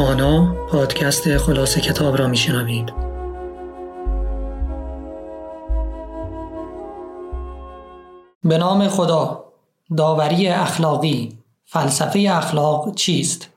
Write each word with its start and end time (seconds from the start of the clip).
خانا 0.00 0.54
پادکست 0.66 1.36
خلاصه 1.36 1.80
کتاب 1.80 2.16
را 2.16 2.26
میشنوید 2.26 2.92
به 8.42 8.58
نام 8.58 8.88
خدا 8.88 9.44
داوری 9.96 10.48
اخلاقی 10.48 11.38
فلسفه 11.64 12.28
اخلاق 12.32 12.94
چیست؟ 12.94 13.50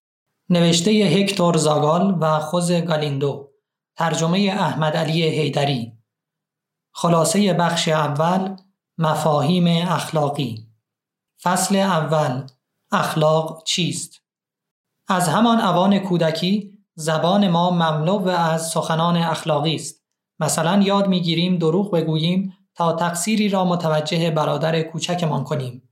نوشته 0.49 0.91
هکتور 0.91 1.57
زاگال 1.57 2.17
و 2.19 2.39
خوز 2.39 2.71
گالیندو 2.71 3.49
ترجمه 3.97 4.55
احمد 4.59 4.97
علی 4.97 5.23
هیدری 5.23 5.93
خلاصه 6.93 7.53
بخش 7.53 7.87
اول 7.87 8.55
مفاهیم 8.97 9.87
اخلاقی 9.89 10.67
فصل 11.43 11.75
اول 11.75 12.47
اخلاق 12.91 13.63
چیست؟ 13.63 14.22
از 15.07 15.29
همان 15.29 15.59
اوان 15.61 15.99
کودکی 15.99 16.73
زبان 16.95 17.47
ما 17.47 17.69
مملو 17.69 18.27
از 18.27 18.69
سخنان 18.69 19.17
اخلاقی 19.17 19.75
است. 19.75 20.03
مثلا 20.39 20.81
یاد 20.81 21.07
می‌گیریم 21.07 21.57
دروغ 21.57 21.91
بگوییم 21.91 22.57
تا 22.75 22.93
تقصیری 22.93 23.49
را 23.49 23.65
متوجه 23.65 24.31
برادر 24.31 24.81
کوچکمان 24.81 25.43
کنیم. 25.43 25.89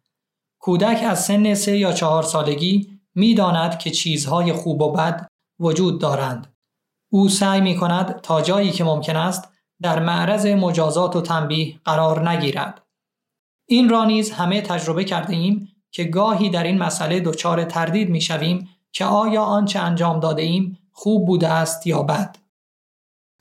کودک 0.59 1.03
از 1.03 1.25
سن 1.25 1.53
سه 1.53 1.77
یا 1.77 1.93
چهار 1.93 2.23
سالگی 2.23 2.99
می‌داند 3.15 3.79
که 3.79 3.91
چیزهای 3.91 4.53
خوب 4.53 4.81
و 4.81 4.91
بد 4.91 5.27
وجود 5.59 6.01
دارند. 6.01 6.55
او 7.11 7.29
سعی 7.29 7.61
می 7.61 7.77
کند 7.77 8.21
تا 8.21 8.41
جایی 8.41 8.71
که 8.71 8.83
ممکن 8.83 9.15
است 9.15 9.49
در 9.81 9.99
معرض 9.99 10.45
مجازات 10.45 11.15
و 11.15 11.21
تنبیه 11.21 11.79
قرار 11.85 12.29
نگیرد. 12.29 12.81
این 13.67 13.89
را 13.89 14.05
نیز 14.05 14.31
همه 14.31 14.61
تجربه 14.61 15.03
کرده 15.03 15.33
ایم 15.33 15.67
که 15.91 16.03
گاهی 16.03 16.49
در 16.49 16.63
این 16.63 16.77
مسئله 16.77 17.19
دچار 17.19 17.63
تردید 17.63 18.09
می 18.09 18.21
شویم 18.21 18.69
که 18.91 19.05
آیا 19.05 19.43
آنچه 19.43 19.79
انجام 19.79 20.19
داده 20.19 20.41
ایم 20.41 20.77
خوب 20.91 21.25
بوده 21.25 21.47
است 21.47 21.87
یا 21.87 22.03
بد. 22.03 22.35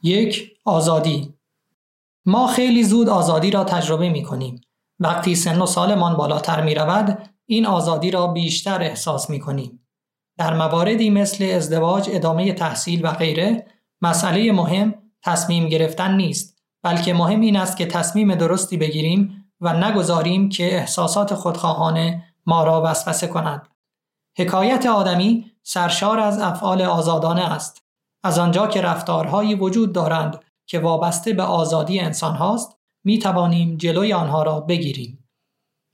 یک 0.02 0.52
آزادی 0.64 1.34
ما 2.26 2.46
خیلی 2.46 2.84
زود 2.84 3.08
آزادی 3.08 3.50
را 3.50 3.64
تجربه 3.64 4.08
می 4.08 4.22
کنیم. 4.22 4.60
وقتی 4.98 5.34
سن 5.34 5.62
و 5.62 5.66
سالمان 5.66 6.16
بالاتر 6.16 6.62
می 6.62 6.74
رود 6.74 7.30
این 7.46 7.66
آزادی 7.66 8.10
را 8.10 8.26
بیشتر 8.26 8.82
احساس 8.82 9.30
می 9.30 9.40
کنیم. 9.40 9.86
در 10.38 10.54
مواردی 10.56 11.10
مثل 11.10 11.44
ازدواج، 11.44 12.08
ادامه 12.12 12.52
تحصیل 12.52 13.06
و 13.06 13.10
غیره 13.10 13.66
مسئله 14.02 14.52
مهم 14.52 14.94
تصمیم 15.22 15.68
گرفتن 15.68 16.16
نیست 16.16 16.62
بلکه 16.82 17.14
مهم 17.14 17.40
این 17.40 17.56
است 17.56 17.76
که 17.76 17.86
تصمیم 17.86 18.34
درستی 18.34 18.76
بگیریم 18.76 19.50
و 19.60 19.72
نگذاریم 19.72 20.48
که 20.48 20.76
احساسات 20.76 21.34
خودخواهانه 21.34 22.24
ما 22.46 22.64
را 22.64 22.82
وسوسه 22.84 23.26
کند. 23.26 23.69
حکایت 24.38 24.86
آدمی 24.86 25.50
سرشار 25.62 26.18
از 26.18 26.38
افعال 26.38 26.82
آزادانه 26.82 27.52
است. 27.52 27.82
از 28.24 28.38
آنجا 28.38 28.66
که 28.66 28.80
رفتارهایی 28.80 29.54
وجود 29.54 29.92
دارند 29.92 30.44
که 30.66 30.78
وابسته 30.78 31.32
به 31.32 31.42
آزادی 31.42 32.00
انسان 32.00 32.36
هاست، 32.36 32.78
می 33.04 33.18
توانیم 33.18 33.76
جلوی 33.76 34.12
آنها 34.12 34.42
را 34.42 34.60
بگیریم. 34.60 35.28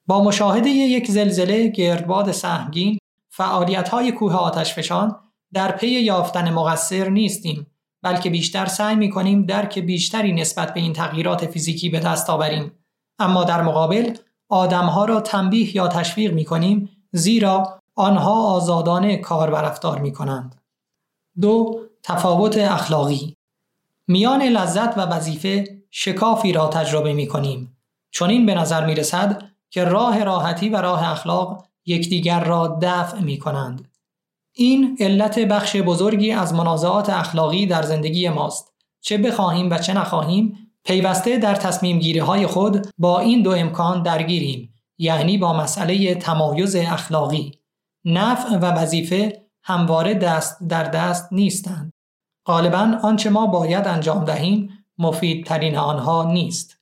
با 0.07 0.25
مشاهده 0.25 0.69
یک 0.69 1.11
زلزله 1.11 1.69
گردباد 1.69 2.33
سهمگین 2.33 2.99
فعالیت 3.29 3.89
های 3.89 4.13
کوه 4.13 4.35
آتشفشان 4.35 5.17
در 5.53 5.73
پی 5.73 5.87
یافتن 5.87 6.51
مقصر 6.51 7.09
نیستیم 7.09 7.67
بلکه 8.03 8.31
بیشتر 8.31 8.67
سعی 8.67 8.97
می 8.97 9.11
کنیم 9.11 9.43
درک 9.43 9.79
بیشتری 9.79 10.33
نسبت 10.33 10.75
به 10.75 10.81
این 10.81 10.93
تغییرات 10.93 11.47
فیزیکی 11.47 11.89
به 11.89 12.01
دست 12.01 12.31
آوریم 12.31 12.73
اما 13.19 13.45
در 13.45 13.63
مقابل 13.63 14.17
آدمها 14.49 15.05
را 15.05 15.21
تنبیه 15.21 15.77
یا 15.77 15.89
تشویق 15.89 16.33
می 16.33 16.45
کنیم 16.45 16.89
زیرا 17.13 17.83
آنها 17.97 18.53
آزادانه 18.53 19.17
کار 19.17 19.51
و 19.51 19.57
رفتار 19.57 19.99
می 19.99 20.13
کنند. 20.13 20.63
دو 21.41 21.81
تفاوت 22.03 22.59
اخلاقی 22.59 23.37
میان 24.09 24.43
لذت 24.43 24.99
و 24.99 25.01
وظیفه 25.01 25.83
شکافی 25.91 26.53
را 26.53 26.69
تجربه 26.69 27.13
می 27.13 27.27
کنیم 27.27 27.77
چون 28.11 28.31
این 28.31 28.47
به 28.47 28.55
نظر 28.55 28.87
می 28.87 28.95
رسد 28.95 29.43
که 29.71 29.85
راه 29.85 30.25
راحتی 30.25 30.69
و 30.69 30.77
راه 30.77 31.11
اخلاق 31.11 31.67
یکدیگر 31.87 32.45
را 32.45 32.79
دفع 32.83 33.21
می 33.21 33.39
کنند. 33.39 33.89
این 34.53 34.97
علت 35.01 35.39
بخش 35.39 35.77
بزرگی 35.77 36.33
از 36.33 36.55
منازعات 36.55 37.11
اخلاقی 37.11 37.67
در 37.67 37.83
زندگی 37.83 38.29
ماست. 38.29 38.75
چه 39.01 39.19
بخواهیم 39.19 39.71
و 39.71 39.79
چه 39.79 39.95
نخواهیم 39.95 40.59
پیوسته 40.85 41.39
در 41.39 41.55
تصمیم 41.55 41.99
گیری 41.99 42.19
های 42.19 42.47
خود 42.47 42.87
با 42.99 43.21
این 43.21 43.43
دو 43.43 43.51
امکان 43.51 44.03
درگیریم 44.03 44.75
یعنی 44.99 45.39
با 45.39 45.53
مسئله 45.53 46.15
تمایز 46.15 46.77
اخلاقی 46.77 47.53
نفع 48.07 48.57
و 48.57 48.65
وظیفه 48.65 49.43
همواره 49.63 50.15
دست 50.15 50.63
در 50.69 50.85
دست 50.85 51.33
نیستند. 51.33 51.93
غالبا 52.47 52.99
آنچه 53.03 53.31
ما 53.31 53.47
باید 53.47 53.87
انجام 53.87 54.25
دهیم 54.25 54.85
مفیدترین 54.99 55.77
آنها 55.77 56.33
نیست. 56.33 56.79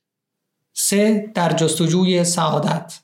سه 0.73 1.31
در 1.35 1.53
جستجوی 1.53 2.23
سعادت. 2.23 2.99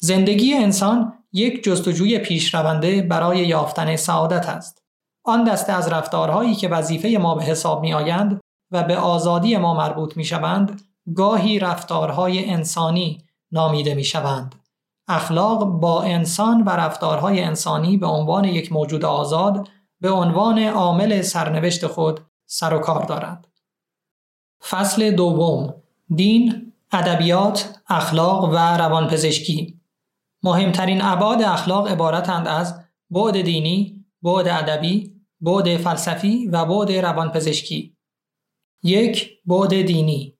زندگی 0.00 0.54
انسان 0.54 1.12
یک 1.32 1.64
جستجوی 1.64 2.18
پیشرونده 2.18 3.02
برای 3.02 3.38
یافتن 3.46 3.96
سعادت 3.96 4.48
است. 4.48 4.82
آن 5.24 5.44
دسته 5.44 5.72
از 5.72 5.88
رفتارهایی 5.88 6.54
که 6.54 6.68
وظیفه 6.68 7.08
ما 7.20 7.34
به 7.34 7.44
حساب 7.44 7.80
می 7.80 7.94
آیند 7.94 8.40
و 8.70 8.82
به 8.82 8.96
آزادی 8.96 9.56
ما 9.56 9.74
مربوط 9.74 10.16
می 10.16 10.24
شوند 10.24 10.82
گاهی 11.14 11.58
رفتارهای 11.58 12.50
انسانی 12.50 13.24
نامیده 13.52 13.94
می 13.94 14.04
شوند. 14.04 14.54
اخلاق 15.08 15.64
با 15.64 16.02
انسان 16.02 16.62
و 16.62 16.70
رفتارهای 16.70 17.40
انسانی 17.40 17.96
به 17.96 18.06
عنوان 18.06 18.44
یک 18.44 18.72
موجود 18.72 19.04
آزاد 19.04 19.68
به 20.00 20.10
عنوان 20.10 20.58
عامل 20.58 21.22
سرنوشت 21.22 21.86
خود 21.86 22.20
سر 22.46 22.74
و 22.74 22.78
کار 22.78 23.04
دارد. 23.04 23.48
فصل 24.68 25.10
دوم 25.10 25.74
دین، 26.14 26.72
ادبیات، 26.92 27.80
اخلاق 27.88 28.44
و 28.44 28.56
روانپزشکی 28.56 29.80
مهمترین 30.42 31.02
ابعاد 31.02 31.42
اخلاق 31.42 31.88
عبارتند 31.88 32.48
از 32.48 32.80
بعد 33.10 33.40
دینی، 33.40 34.04
بعد 34.22 34.48
ادبی، 34.48 35.14
بعد 35.40 35.76
فلسفی 35.76 36.46
و 36.46 36.64
بعد 36.64 36.92
روانپزشکی. 36.92 37.96
یک 38.82 39.30
بعد 39.46 39.82
دینی 39.82 40.37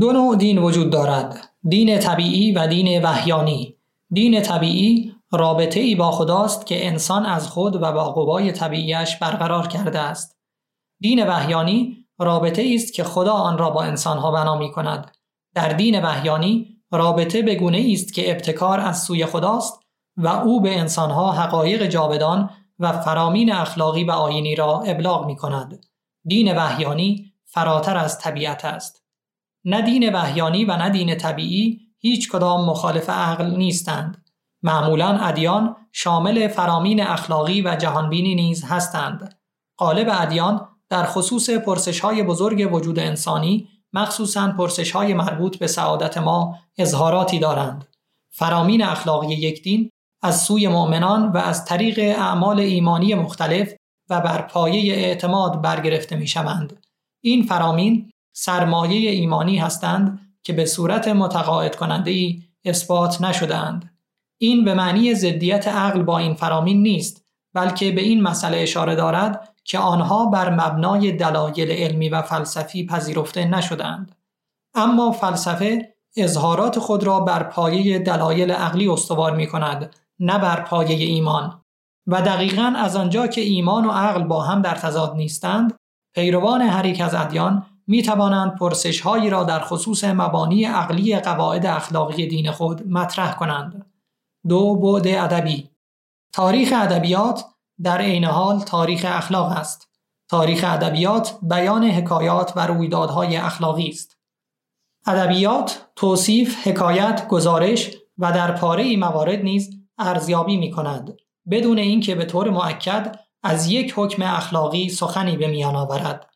دو 0.00 0.12
نوع 0.12 0.36
دین 0.36 0.58
وجود 0.58 0.90
دارد 0.90 1.48
دین 1.68 1.98
طبیعی 1.98 2.52
و 2.52 2.66
دین 2.66 3.04
وحیانی 3.04 3.76
دین 4.10 4.42
طبیعی 4.42 5.12
رابطه 5.32 5.80
ای 5.80 5.94
با 5.94 6.10
خداست 6.10 6.66
که 6.66 6.86
انسان 6.86 7.26
از 7.26 7.48
خود 7.48 7.76
و 7.76 7.92
با 7.92 8.12
قوای 8.12 8.52
طبیعیش 8.52 9.16
برقرار 9.16 9.68
کرده 9.68 9.98
است 9.98 10.38
دین 11.00 11.26
وحیانی 11.26 11.96
رابطه 12.18 12.72
است 12.74 12.94
که 12.94 13.04
خدا 13.04 13.32
آن 13.32 13.58
را 13.58 13.70
با 13.70 13.82
انسانها 13.82 14.30
بنا 14.30 14.58
می 14.58 14.70
کند 14.70 15.10
در 15.54 15.68
دین 15.68 16.04
وحیانی 16.04 16.76
رابطه 16.92 17.42
به 17.42 17.54
گونه 17.54 17.88
است 17.92 18.14
که 18.14 18.30
ابتکار 18.30 18.80
از 18.80 19.02
سوی 19.02 19.26
خداست 19.26 19.80
و 20.16 20.28
او 20.28 20.60
به 20.60 20.78
انسانها 20.78 21.32
حقایق 21.32 21.86
جاودان 21.86 22.50
و 22.78 22.92
فرامین 22.92 23.52
اخلاقی 23.52 24.04
و 24.04 24.10
آینی 24.10 24.54
را 24.54 24.80
ابلاغ 24.80 25.26
می 25.26 25.36
کند. 25.36 25.86
دین 26.24 26.56
وحیانی 26.56 27.32
فراتر 27.44 27.96
از 27.96 28.18
طبیعت 28.18 28.64
است. 28.64 29.01
نه 29.64 29.82
دین 29.82 30.14
وحیانی 30.14 30.64
و 30.64 30.76
نه 30.76 30.90
دین 30.90 31.16
طبیعی 31.16 31.80
هیچ 31.98 32.30
کدام 32.30 32.64
مخالف 32.64 33.10
عقل 33.10 33.56
نیستند. 33.56 34.24
معمولا 34.62 35.08
ادیان 35.08 35.76
شامل 35.92 36.48
فرامین 36.48 37.02
اخلاقی 37.02 37.62
و 37.62 37.76
جهانبینی 37.76 38.34
نیز 38.34 38.64
هستند. 38.64 39.38
قالب 39.76 40.08
ادیان 40.10 40.68
در 40.88 41.04
خصوص 41.04 41.50
پرسش 41.50 42.00
های 42.00 42.22
بزرگ 42.22 42.74
وجود 42.74 42.98
انسانی 42.98 43.68
مخصوصا 43.92 44.54
پرسش 44.58 44.90
های 44.90 45.14
مربوط 45.14 45.58
به 45.58 45.66
سعادت 45.66 46.18
ما 46.18 46.58
اظهاراتی 46.78 47.38
دارند. 47.38 47.88
فرامین 48.30 48.82
اخلاقی 48.82 49.34
یک 49.34 49.62
دین 49.62 49.90
از 50.22 50.42
سوی 50.42 50.68
مؤمنان 50.68 51.32
و 51.32 51.36
از 51.36 51.64
طریق 51.64 51.98
اعمال 51.98 52.60
ایمانی 52.60 53.14
مختلف 53.14 53.74
و 54.10 54.20
بر 54.20 54.42
پایه 54.42 54.94
اعتماد 54.94 55.62
برگرفته 55.62 56.16
می 56.16 56.26
شوند. 56.26 56.84
این 57.24 57.42
فرامین 57.42 58.11
سرمایه 58.32 59.10
ایمانی 59.10 59.58
هستند 59.58 60.20
که 60.42 60.52
به 60.52 60.64
صورت 60.64 61.08
متقاعد 61.08 61.76
کننده 61.76 62.10
ای 62.10 62.42
اثبات 62.64 63.20
نشدهاند. 63.20 63.90
این 64.38 64.64
به 64.64 64.74
معنی 64.74 65.14
ضدیت 65.14 65.68
عقل 65.68 66.02
با 66.02 66.18
این 66.18 66.34
فرامین 66.34 66.82
نیست 66.82 67.24
بلکه 67.54 67.90
به 67.90 68.00
این 68.00 68.22
مسئله 68.22 68.58
اشاره 68.58 68.94
دارد 68.94 69.54
که 69.64 69.78
آنها 69.78 70.26
بر 70.26 70.50
مبنای 70.50 71.12
دلایل 71.12 71.70
علمی 71.70 72.08
و 72.08 72.22
فلسفی 72.22 72.86
پذیرفته 72.86 73.44
نشدند. 73.44 74.14
اما 74.74 75.12
فلسفه 75.12 75.94
اظهارات 76.16 76.78
خود 76.78 77.04
را 77.04 77.20
بر 77.20 77.42
پایه 77.42 77.98
دلایل 77.98 78.50
عقلی 78.50 78.88
استوار 78.88 79.36
می 79.36 79.46
کند 79.46 79.96
نه 80.18 80.38
بر 80.38 80.60
پایه 80.60 80.96
ایمان 80.96 81.62
و 82.06 82.22
دقیقا 82.22 82.74
از 82.76 82.96
آنجا 82.96 83.26
که 83.26 83.40
ایمان 83.40 83.84
و 83.84 83.90
عقل 83.90 84.22
با 84.22 84.42
هم 84.42 84.62
در 84.62 84.74
تضاد 84.74 85.16
نیستند 85.16 85.74
پیروان 86.14 86.62
هر 86.62 86.86
یک 86.86 87.00
از 87.00 87.14
ادیان 87.14 87.66
می 87.86 88.02
توانند 88.02 88.56
پرسش 88.56 89.00
هایی 89.00 89.30
را 89.30 89.44
در 89.44 89.60
خصوص 89.60 90.04
مبانی 90.04 90.64
عقلی 90.64 91.18
قواعد 91.18 91.66
اخلاقی 91.66 92.26
دین 92.26 92.50
خود 92.50 92.88
مطرح 92.88 93.34
کنند. 93.34 93.86
دو 94.48 94.76
بعد 94.76 95.06
ادبی 95.06 95.70
تاریخ 96.32 96.72
ادبیات 96.76 97.44
در 97.82 97.98
عین 97.98 98.24
حال 98.24 98.60
تاریخ 98.60 99.04
اخلاق 99.08 99.52
است. 99.52 99.88
تاریخ 100.28 100.64
ادبیات 100.68 101.38
بیان 101.42 101.84
حکایات 101.84 102.52
و 102.56 102.66
رویدادهای 102.66 103.36
اخلاقی 103.36 103.88
است. 103.88 104.16
ادبیات 105.06 105.86
توصیف، 105.96 106.68
حکایت، 106.68 107.28
گزارش 107.28 107.90
و 108.18 108.32
در 108.32 108.52
پاره 108.52 108.96
موارد 108.96 109.42
نیز 109.42 109.70
ارزیابی 109.98 110.56
می 110.56 110.70
کند 110.70 111.16
بدون 111.50 111.78
اینکه 111.78 112.14
به 112.14 112.24
طور 112.24 112.50
معکد 112.50 113.18
از 113.42 113.70
یک 113.70 113.94
حکم 113.96 114.22
اخلاقی 114.22 114.88
سخنی 114.88 115.36
به 115.36 115.46
میان 115.46 115.76
آورد. 115.76 116.31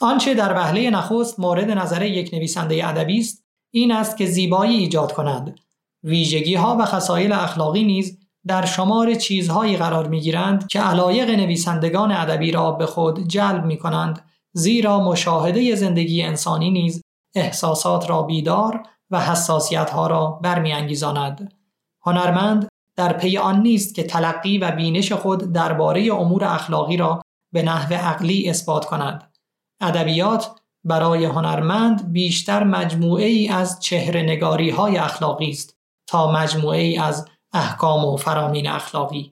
آنچه 0.00 0.34
در 0.34 0.54
وهله 0.54 0.90
نخست 0.90 1.40
مورد 1.40 1.70
نظر 1.70 2.02
یک 2.02 2.34
نویسنده 2.34 2.88
ادبی 2.88 3.18
است 3.18 3.44
این 3.70 3.92
است 3.92 4.16
که 4.16 4.26
زیبایی 4.26 4.76
ایجاد 4.76 5.12
کند 5.12 5.60
ویژگی 6.02 6.54
ها 6.54 6.76
و 6.80 6.84
خصایل 6.84 7.32
اخلاقی 7.32 7.84
نیز 7.84 8.18
در 8.46 8.66
شمار 8.66 9.14
چیزهایی 9.14 9.76
قرار 9.76 10.08
می 10.08 10.20
گیرند 10.20 10.66
که 10.66 10.80
علایق 10.80 11.30
نویسندگان 11.30 12.12
ادبی 12.12 12.50
را 12.50 12.72
به 12.72 12.86
خود 12.86 13.28
جلب 13.28 13.64
می 13.64 13.78
کنند 13.78 14.24
زیرا 14.52 15.00
مشاهده 15.00 15.74
زندگی 15.74 16.22
انسانی 16.22 16.70
نیز 16.70 17.02
احساسات 17.34 18.10
را 18.10 18.22
بیدار 18.22 18.82
و 19.10 19.20
حساسیت 19.20 19.90
ها 19.90 20.06
را 20.06 20.40
برمیانگیزاند. 20.42 21.52
هنرمند 22.02 22.68
در 22.96 23.12
پی 23.12 23.38
آن 23.38 23.62
نیست 23.62 23.94
که 23.94 24.02
تلقی 24.02 24.58
و 24.58 24.70
بینش 24.70 25.12
خود 25.12 25.52
درباره 25.52 26.14
امور 26.14 26.44
اخلاقی 26.44 26.96
را 26.96 27.22
به 27.52 27.62
نحو 27.62 27.94
عقلی 27.94 28.50
اثبات 28.50 28.84
کند. 28.84 29.34
ادبیات 29.80 30.50
برای 30.84 31.24
هنرمند 31.24 32.12
بیشتر 32.12 32.64
مجموعه 32.64 33.24
ای 33.24 33.48
از 33.48 33.80
چهره 33.80 34.22
نگاری 34.22 34.70
های 34.70 34.98
اخلاقی 34.98 35.50
است 35.50 35.76
تا 36.06 36.32
مجموعه 36.32 36.80
ای 36.80 36.98
از 36.98 37.28
احکام 37.52 38.04
و 38.04 38.16
فرامین 38.16 38.68
اخلاقی. 38.68 39.30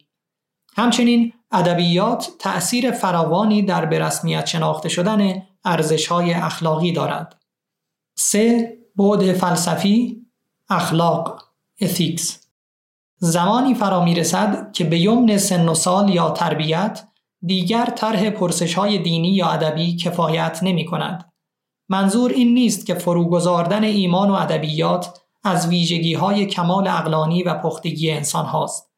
همچنین 0.77 1.33
ادبیات 1.53 2.31
تأثیر 2.39 2.91
فراوانی 2.91 3.63
در 3.63 3.87
به 3.87 3.99
رسمیت 3.99 4.47
شناخته 4.47 4.89
شدن 4.89 5.43
ارزش 5.65 6.07
های 6.07 6.35
اخلاقی 6.35 6.93
دارد. 6.93 7.43
سه 8.19 8.77
بعد 8.97 9.33
فلسفی 9.33 10.27
اخلاق 10.69 11.43
اتیکس 11.81 12.47
زمانی 13.19 13.75
فرا 13.75 14.05
می 14.05 14.15
رسد 14.15 14.73
که 14.73 14.85
به 14.85 14.99
یمن 14.99 15.39
سن 15.39 15.69
و 15.69 15.75
سال 15.75 16.15
یا 16.15 16.31
تربیت 16.31 17.09
دیگر 17.43 17.85
طرح 17.85 18.31
پرسش 18.31 18.75
های 18.75 18.99
دینی 18.99 19.29
یا 19.29 19.47
ادبی 19.47 19.97
کفایت 19.97 20.59
نمی 20.63 20.85
کند. 20.85 21.33
منظور 21.89 22.31
این 22.31 22.55
نیست 22.55 22.87
که 22.87 22.95
فروگذاردن 22.95 23.85
ایمان 23.85 24.31
و 24.31 24.35
ادبیات 24.35 25.21
از 25.45 25.69
ویژگی 25.69 26.15
های 26.15 26.47
کمال 26.47 26.89
اقلانی 26.89 27.43
و 27.43 27.55
پختگی 27.55 28.11
انسان 28.11 28.47
هاست. 28.47 28.91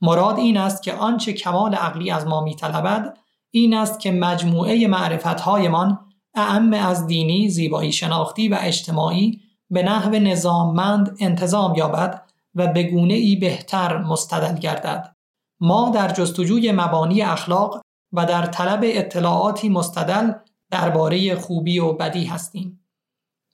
مراد 0.00 0.38
این 0.38 0.56
است 0.56 0.82
که 0.82 0.94
آنچه 0.94 1.32
کمال 1.32 1.74
عقلی 1.74 2.10
از 2.10 2.26
ما 2.26 2.40
می 2.40 2.54
طلبد 2.54 3.16
این 3.50 3.74
است 3.74 4.00
که 4.00 4.12
مجموعه 4.12 4.86
معرفت 4.86 5.40
هایمان 5.40 5.98
اعم 6.34 6.72
از 6.72 7.06
دینی، 7.06 7.48
زیبایی 7.48 7.92
شناختی 7.92 8.48
و 8.48 8.58
اجتماعی 8.60 9.40
به 9.70 9.82
نحو 9.82 10.10
نظاممند 10.10 11.16
انتظام 11.20 11.74
یابد 11.74 12.22
و 12.54 12.66
به 12.66 12.82
گونه 12.82 13.14
ای 13.14 13.36
بهتر 13.36 13.98
مستدل 13.98 14.58
گردد. 14.58 15.16
ما 15.60 15.90
در 15.90 16.08
جستجوی 16.08 16.72
مبانی 16.72 17.22
اخلاق 17.22 17.81
و 18.12 18.26
در 18.26 18.46
طلب 18.46 18.80
اطلاعاتی 18.82 19.68
مستدل 19.68 20.32
درباره 20.70 21.34
خوبی 21.34 21.78
و 21.78 21.92
بدی 21.92 22.24
هستیم. 22.24 22.84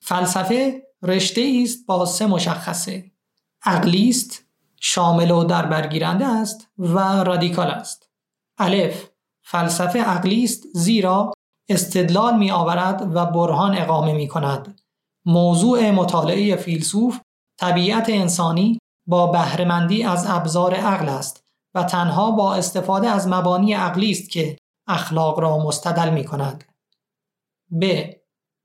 فلسفه 0.02 0.82
رشته 1.02 1.60
است 1.62 1.86
با 1.86 2.06
سه 2.06 2.26
مشخصه. 2.26 3.10
عقلی 3.62 4.08
است، 4.08 4.44
شامل 4.80 5.30
و 5.30 5.44
در 5.44 5.66
برگیرنده 5.66 6.26
است 6.26 6.68
و 6.78 6.98
رادیکال 6.98 7.66
است. 7.66 8.10
الف 8.58 9.08
فلسفه 9.42 10.02
عقلی 10.02 10.44
است 10.44 10.62
زیرا 10.74 11.32
استدلال 11.68 12.38
می 12.38 12.50
آورد 12.50 13.16
و 13.16 13.26
برهان 13.26 13.78
اقامه 13.78 14.12
می 14.12 14.28
کند. 14.28 14.80
موضوع 15.26 15.90
مطالعه 15.90 16.56
فیلسوف 16.56 17.20
طبیعت 17.60 18.08
انسانی 18.08 18.78
با 19.06 19.26
بهرهمندی 19.26 20.02
از 20.02 20.26
ابزار 20.28 20.74
عقل 20.74 21.08
است 21.08 21.47
تنها 21.82 22.30
با 22.30 22.54
استفاده 22.54 23.08
از 23.08 23.28
مبانی 23.28 23.72
عقلی 23.72 24.10
است 24.10 24.30
که 24.30 24.56
اخلاق 24.86 25.40
را 25.40 25.58
مستدل 25.58 26.10
می 26.10 26.24
کند. 26.24 26.64
ب. 27.80 28.04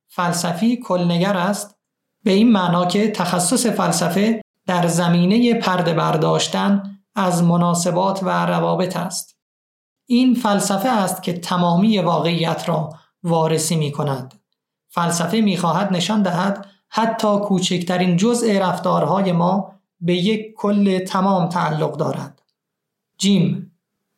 فلسفی 0.07 0.77
کلنگر 0.77 1.37
است 1.37 1.75
به 2.23 2.31
این 2.31 2.51
معنا 2.51 2.85
که 2.85 3.11
تخصص 3.11 3.65
فلسفه 3.65 4.41
در 4.67 4.87
زمینه 4.87 5.53
پرده 5.53 5.93
برداشتن 5.93 6.99
از 7.15 7.43
مناسبات 7.43 8.23
و 8.23 8.45
روابط 8.45 8.97
است. 8.97 9.37
این 10.05 10.33
فلسفه 10.33 10.89
است 10.89 11.23
که 11.23 11.33
تمامی 11.33 11.99
واقعیت 11.99 12.69
را 12.69 12.89
وارسی 13.23 13.75
می 13.75 13.91
کند. 13.91 14.33
فلسفه 14.89 15.41
می 15.41 15.57
خواهد 15.57 15.93
نشان 15.93 16.21
دهد 16.21 16.67
حتی 16.89 17.37
کوچکترین 17.37 18.17
جزء 18.17 18.59
رفتارهای 18.59 19.31
ما 19.31 19.73
به 20.01 20.13
یک 20.13 20.53
کل 20.57 20.99
تمام 20.99 21.49
تعلق 21.49 21.97
دارد. 21.97 22.41
جیم 23.17 23.71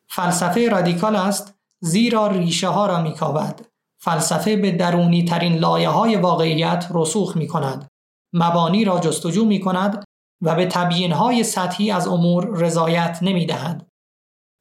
فلسفه 0.08 0.68
رادیکال 0.68 1.16
است 1.16 1.54
زیرا 1.80 2.26
ریشه 2.26 2.68
ها 2.68 2.86
را 2.86 3.02
می 3.02 3.14
کابد. 3.14 3.66
فلسفه 3.98 4.56
به 4.56 4.70
درونی 4.70 5.24
ترین 5.24 5.56
لایه 5.56 5.88
های 5.88 6.16
واقعیت 6.16 6.88
رسوخ 6.94 7.36
می 7.36 7.46
کند. 7.46 7.88
مبانی 8.32 8.84
را 8.84 9.00
جستجو 9.00 9.44
می 9.44 9.60
کند 9.60 10.04
و 10.42 10.54
به 10.54 10.66
تبیین 10.66 11.12
های 11.12 11.44
سطحی 11.44 11.90
از 11.90 12.08
امور 12.08 12.48
رضایت 12.52 13.18
نمی 13.22 13.46
دهد. 13.46 13.86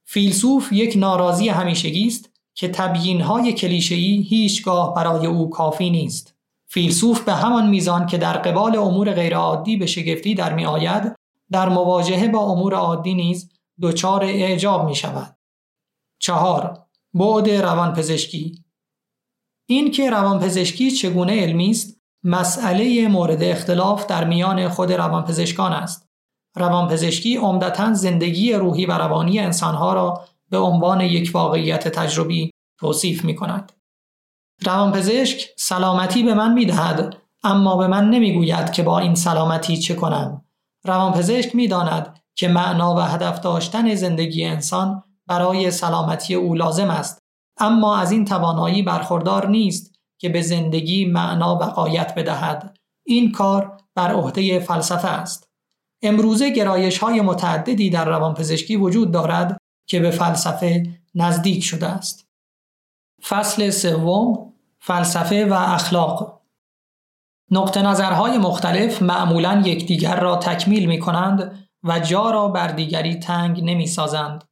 فیلسوف 0.08 0.72
یک 0.72 0.94
ناراضی 0.98 1.50
همیشگی 1.50 2.08
است 2.08 2.30
که 2.54 2.68
تبیین 2.68 3.22
های 3.22 3.54
کلیشه‌ای 3.54 4.22
هیچگاه 4.22 4.94
برای 4.94 5.28
او 5.28 5.50
کافی 5.50 5.90
نیست. 5.90 6.36
فیلسوف 6.68 7.22
به 7.22 7.34
همان 7.34 7.70
میزان 7.70 8.06
که 8.06 8.18
در 8.18 8.38
قبال 8.38 8.78
امور 8.78 9.12
غیرعادی 9.12 9.78
به 9.78 9.86
شگفتی 9.86 10.36
در 10.36 10.54
می 10.54 10.66
آید، 10.66 11.16
در 11.52 11.70
مواجهه 11.70 12.28
با 12.28 12.40
امور 12.40 12.74
عادی 12.74 13.14
نیز 13.14 13.50
دچار 13.82 14.24
اعجاب 14.24 14.86
می 14.86 14.96
شود. 14.96 15.38
چهار 16.20 16.86
بعد 17.14 17.50
روانپزشکی 17.50 18.66
این 19.70 19.92
که 19.92 20.10
روانپزشکی 20.10 20.92
چگونه 20.92 21.42
علمی 21.42 21.70
است 21.70 22.02
مسئله 22.24 23.08
مورد 23.08 23.44
اختلاف 23.44 24.08
در 24.08 24.24
میان 24.24 24.70
خود 24.70 24.92
روانپزشکان 24.92 25.74
است. 25.74 26.10
روانپزشکی 26.56 27.38
عمدتا 27.38 27.94
زندگی 27.94 28.54
روحی 28.54 28.86
و 28.86 28.92
روانی 28.92 29.40
انسانها 29.40 29.94
را 29.94 30.26
به 30.50 30.58
عنوان 30.58 31.02
یک 31.02 31.32
واقعیت 31.34 31.88
تجربی 31.88 32.52
توصیف 32.80 33.24
می 33.24 33.36
کند. 33.36 33.72
روانپزشک 34.66 35.50
سلامتی 35.58 36.24
به 36.24 36.34
من 36.34 36.54
می 36.54 36.66
دهد 36.66 37.18
اما 37.44 37.78
به 37.78 37.88
من 37.88 38.10
نمی 38.10 38.34
گوید 38.34 38.72
که 38.72 38.84
با 38.84 39.00
این 39.00 39.16
سلامتی 39.16 39.78
چه 39.78 39.96
کنم. 39.96 40.46
روانپزشک 40.84 41.56
می 41.56 41.68
داند 41.68 42.20
که 42.36 42.48
معنا 42.48 42.96
و 42.96 43.00
هدف 43.00 43.40
داشتن 43.40 43.96
زندگی 43.96 44.46
انسان 44.46 45.04
برای 45.28 45.72
سلامتی 45.72 46.36
او 46.36 46.56
لازم 46.56 46.90
است. 46.90 47.20
اما 47.58 47.98
از 47.98 48.12
این 48.12 48.26
توانایی 48.26 48.84
برخوردار 48.84 49.48
نیست 49.48 49.96
که 50.18 50.30
به 50.30 50.42
زندگی 50.42 51.06
معنا 51.06 51.56
و 51.56 51.64
قایت 51.64 52.16
بدهد. 52.16 52.78
این 53.06 53.32
کار 53.32 53.78
بر 53.96 54.14
عهده 54.14 54.60
فلسفه 54.60 55.08
است. 55.08 55.50
امروزه 56.02 56.50
گرایش 56.50 56.98
های 56.98 57.22
متعددی 57.22 57.90
در 57.90 58.06
روانپزشکی 58.06 58.76
وجود 58.76 59.12
دارد 59.12 59.58
که 59.88 60.00
به 60.00 60.12
فلسفه 60.12 61.00
نزدیک 61.16 61.64
شده 61.64 61.88
است. 61.88 62.28
فصل 63.24 63.70
سوم 63.70 64.54
فلسفه 64.80 65.46
و 65.46 65.54
اخلاق. 65.54 66.42
نقطه 67.52 67.82
نظرهای 67.82 68.38
مختلف 68.38 69.02
معمولا 69.02 69.64
یکدیگر 69.66 70.20
را 70.20 70.36
تکمیل 70.36 70.86
می 70.86 71.00
کنند 71.00 71.65
و 71.86 72.00
جا 72.00 72.32
را 72.32 72.48
بر 72.48 72.68
دیگری 72.68 73.16
تنگ 73.16 73.64
نمی 73.64 73.88
سازند. 73.88 74.44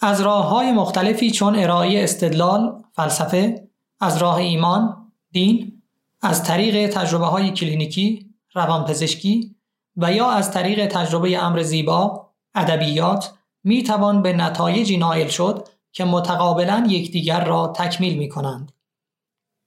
از 0.00 0.20
راه 0.20 0.48
های 0.48 0.72
مختلفی 0.72 1.30
چون 1.30 1.56
ارائه 1.56 2.04
استدلال، 2.04 2.82
فلسفه، 2.92 3.68
از 4.00 4.16
راه 4.16 4.36
ایمان، 4.36 5.12
دین، 5.32 5.82
از 6.22 6.44
طریق 6.44 6.90
تجربه 6.90 7.26
های 7.26 7.50
کلینیکی، 7.50 8.34
روانپزشکی 8.54 9.56
و 9.96 10.12
یا 10.12 10.30
از 10.30 10.50
طریق 10.50 10.86
تجربه 10.86 11.42
امر 11.42 11.62
زیبا، 11.62 12.30
ادبیات 12.54 13.32
می 13.64 13.82
توان 13.82 14.22
به 14.22 14.32
نتایجی 14.32 14.96
نائل 14.96 15.28
شد 15.28 15.68
که 15.92 16.04
متقابلا 16.04 16.86
یکدیگر 16.88 17.44
را 17.44 17.72
تکمیل 17.76 18.18
می 18.18 18.28
کنند. 18.28 18.72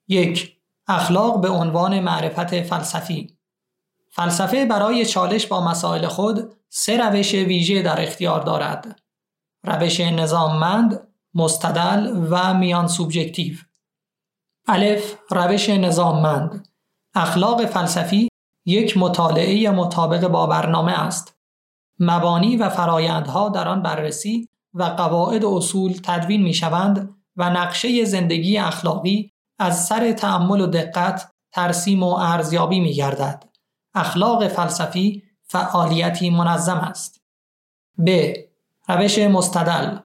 یک 0.08 0.58
اخلاق 0.88 1.42
به 1.42 1.50
عنوان 1.50 2.00
معرفت 2.00 2.62
فلسفی 2.62 3.38
فلسفه 4.10 4.66
برای 4.66 5.06
چالش 5.06 5.48
با 5.48 5.68
مسائل 5.68 6.08
خود 6.08 6.57
سه 6.70 6.98
روش 6.98 7.34
ویژه 7.34 7.82
در 7.82 8.02
اختیار 8.02 8.42
دارد. 8.42 9.00
روش 9.64 10.00
نظاممند، 10.00 11.08
مستدل 11.34 12.28
و 12.30 12.54
میان 12.54 12.88
سوبژکتیو. 12.88 13.56
الف 14.68 15.16
روش 15.32 15.70
نظاممند 15.70 16.68
اخلاق 17.16 17.66
فلسفی 17.66 18.30
یک 18.66 18.98
مطالعه 18.98 19.70
مطابق 19.70 20.28
با 20.28 20.48
برنامه 20.48 20.92
است. 20.92 21.38
مبانی 22.00 22.58
و 22.58 22.70
فرایندها 22.70 23.50
در 23.50 23.68
آن 23.68 23.82
بررسی 23.82 24.50
و 24.74 24.84
قواعد 24.84 25.44
و 25.44 25.56
اصول 25.56 26.00
تدوین 26.04 26.42
می 26.42 26.54
شوند 26.54 27.16
و 27.36 27.50
نقشه 27.50 28.06
زندگی 28.06 28.58
اخلاقی 28.58 29.32
از 29.60 29.86
سر 29.86 30.12
تعمل 30.12 30.62
و 30.62 30.68
دقت 30.68 31.32
ترسیم 31.52 32.04
و 32.04 32.14
ارزیابی 32.14 32.80
می 32.80 32.94
گردد. 32.94 33.44
اخلاق 33.96 34.48
فلسفی 34.48 35.24
فعالیتی 35.50 36.30
منظم 36.30 36.78
است. 36.78 37.22
ب. 38.06 38.34
روش 38.90 39.20
مستدل 39.20 39.98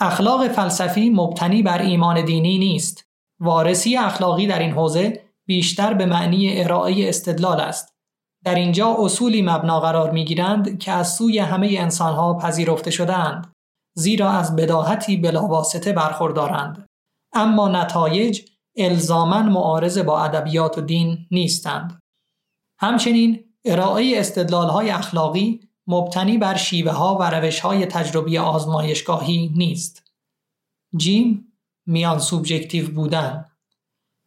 اخلاق 0.00 0.48
فلسفی 0.48 1.10
مبتنی 1.10 1.62
بر 1.62 1.82
ایمان 1.82 2.24
دینی 2.24 2.58
نیست. 2.58 3.04
وارسی 3.40 3.96
اخلاقی 3.96 4.46
در 4.46 4.58
این 4.58 4.70
حوزه 4.70 5.22
بیشتر 5.46 5.94
به 5.94 6.06
معنی 6.06 6.62
ارائه 6.62 7.08
استدلال 7.08 7.60
است. 7.60 7.94
در 8.44 8.54
اینجا 8.54 8.96
اصولی 8.98 9.42
مبنا 9.42 9.80
قرار 9.80 10.10
می 10.10 10.24
گیرند 10.24 10.78
که 10.78 10.92
از 10.92 11.14
سوی 11.14 11.38
همه 11.38 11.76
انسانها 11.78 12.34
پذیرفته 12.34 12.90
شدهاند. 12.90 13.52
زیرا 13.96 14.30
از 14.30 14.56
بداهتی 14.56 15.16
بلاواسطه 15.16 15.92
برخوردارند. 15.92 16.86
اما 17.32 17.68
نتایج 17.68 18.40
الزاما 18.76 19.42
معارض 19.42 19.98
با 19.98 20.24
ادبیات 20.24 20.78
و 20.78 20.80
دین 20.80 21.26
نیستند. 21.30 21.98
همچنین 22.80 23.45
ارائه 23.66 24.22
های 24.52 24.90
اخلاقی 24.90 25.60
مبتنی 25.86 26.38
بر 26.38 26.56
شیوه 26.56 26.92
ها 26.92 27.18
و 27.20 27.30
روش 27.30 27.60
های 27.60 27.86
تجربی 27.86 28.38
آزمایشگاهی 28.38 29.52
نیست. 29.56 30.02
جیم 30.96 31.52
میان 31.86 32.18
سوبژکتیو 32.18 32.90
بودن 32.90 33.44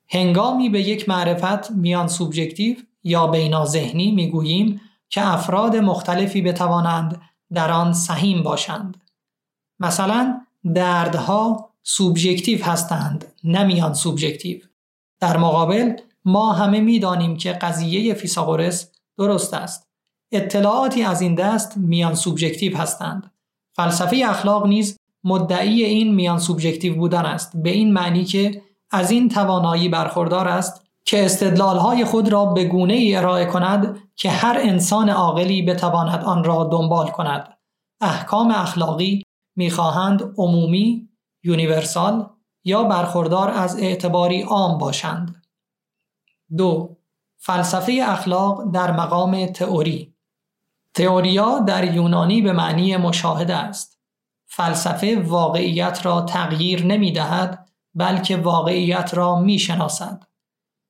هنگامی 0.09 0.69
به 0.69 0.81
یک 0.81 1.09
معرفت 1.09 1.71
میان 1.71 2.07
سوبژکتیو 2.07 2.75
یا 3.03 3.27
بینا 3.27 3.65
ذهنی 3.65 4.11
می‌گوییم 4.11 4.81
که 5.09 5.27
افراد 5.27 5.75
مختلفی 5.75 6.41
بتوانند 6.41 7.21
در 7.53 7.71
آن 7.71 7.93
سهیم 7.93 8.43
باشند. 8.43 9.01
مثلا 9.79 10.41
دردها 10.75 11.69
سوبژکتیو 11.83 12.65
هستند 12.65 13.25
نه 13.43 13.63
میان 13.63 13.93
سوبژکتیو. 13.93 14.59
در 15.19 15.37
مقابل 15.37 15.95
ما 16.25 16.53
همه 16.53 16.79
می‌دانیم 16.79 17.37
که 17.37 17.51
قضیه 17.51 18.13
فیساغورس 18.13 18.91
درست 19.19 19.53
است. 19.53 19.87
اطلاعاتی 20.31 21.03
از 21.03 21.21
این 21.21 21.35
دست 21.35 21.77
میان 21.77 22.15
سوبژکتیو 22.15 22.77
هستند. 22.77 23.31
فلسفه 23.75 24.23
اخلاق 24.25 24.67
نیز 24.67 24.97
مدعی 25.23 25.83
این 25.83 26.15
میان 26.15 26.39
سوبژکتیو 26.39 26.95
بودن 26.95 27.25
است 27.25 27.57
به 27.57 27.69
این 27.69 27.93
معنی 27.93 28.25
که 28.25 28.61
از 28.91 29.11
این 29.11 29.29
توانایی 29.29 29.89
برخوردار 29.89 30.47
است 30.47 30.85
که 31.05 31.25
استدلالهای 31.25 32.05
خود 32.05 32.31
را 32.31 32.45
به 32.45 32.63
گونه 32.65 32.93
ای 32.93 33.15
ارائه 33.15 33.45
کند 33.45 33.99
که 34.15 34.29
هر 34.29 34.57
انسان 34.61 35.09
عاقلی 35.09 35.61
بتواند 35.61 36.23
آن 36.23 36.43
را 36.43 36.69
دنبال 36.71 37.07
کند. 37.07 37.57
احکام 38.01 38.51
اخلاقی 38.51 39.23
می‌خواهند 39.55 40.33
عمومی، 40.37 41.09
universal 41.43 42.29
یا 42.63 42.83
برخوردار 42.83 43.49
از 43.49 43.79
اعتباری 43.79 44.41
عام 44.41 44.77
باشند. 44.77 45.41
دو 46.57 46.98
فلسفه 47.41 48.03
اخلاق 48.05 48.71
در 48.71 48.91
مقام 48.91 49.45
تئوری 49.45 50.13
تئوریا 50.93 51.59
در 51.59 51.93
یونانی 51.93 52.41
به 52.41 52.53
معنی 52.53 52.97
مشاهده 52.97 53.55
است. 53.55 53.99
فلسفه 54.45 55.21
واقعیت 55.21 56.05
را 56.05 56.21
تغییر 56.21 56.85
نمی 56.85 57.11
دهد 57.11 57.69
بلکه 57.95 58.37
واقعیت 58.37 59.13
را 59.13 59.39
می 59.39 59.59
شناسد 59.59 60.23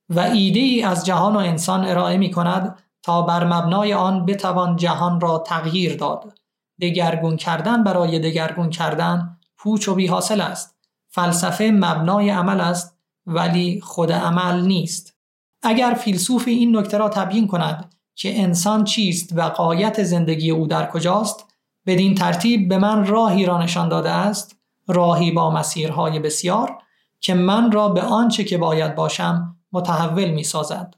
و 0.09 0.19
ایده 0.19 0.59
ای 0.59 0.83
از 0.83 1.05
جهان 1.05 1.35
و 1.35 1.39
انسان 1.39 1.85
ارائه 1.85 2.17
می 2.17 2.31
کند 2.31 2.79
تا 3.03 3.21
بر 3.21 3.43
مبنای 3.43 3.93
آن 3.93 4.25
بتوان 4.25 4.75
جهان 4.75 5.21
را 5.21 5.37
تغییر 5.39 5.97
داد. 5.97 6.39
دگرگون 6.81 7.37
کردن 7.37 7.83
برای 7.83 8.19
دگرگون 8.19 8.69
کردن 8.69 9.37
پوچ 9.57 9.87
و 9.87 9.95
بی 9.95 10.07
حاصل 10.07 10.41
است. 10.41 10.77
فلسفه 11.09 11.71
مبنای 11.73 12.29
عمل 12.29 12.61
است 12.61 12.97
ولی 13.25 13.81
خود 13.81 14.11
عمل 14.11 14.61
نیست. 14.61 15.18
اگر 15.63 15.93
فیلسوف 15.93 16.47
این 16.47 16.77
نکته 16.77 16.97
را 16.97 17.09
تبیین 17.09 17.47
کند 17.47 17.95
که 18.15 18.41
انسان 18.41 18.83
چیست 18.83 19.29
و 19.35 19.41
قایت 19.41 20.03
زندگی 20.03 20.51
او 20.51 20.67
در 20.67 20.91
کجاست 20.91 21.45
بدین 21.85 22.15
ترتیب 22.15 22.69
به 22.69 22.77
من 22.77 23.05
راهی 23.05 23.45
را 23.45 23.63
نشان 23.63 23.89
داده 23.89 24.09
است 24.09 24.55
راهی 24.87 25.31
با 25.31 25.51
مسیرهای 25.51 26.19
بسیار 26.19 26.77
که 27.19 27.33
من 27.33 27.71
را 27.71 27.89
به 27.89 28.01
آنچه 28.01 28.43
که 28.43 28.57
باید 28.57 28.95
باشم 28.95 29.57
متحول 29.71 30.29
می 30.29 30.43
سازد. 30.43 30.95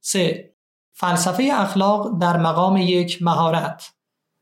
3. 0.00 0.54
فلسفه 0.92 1.50
اخلاق 1.52 2.18
در 2.18 2.36
مقام 2.36 2.76
یک 2.76 3.22
مهارت 3.22 3.92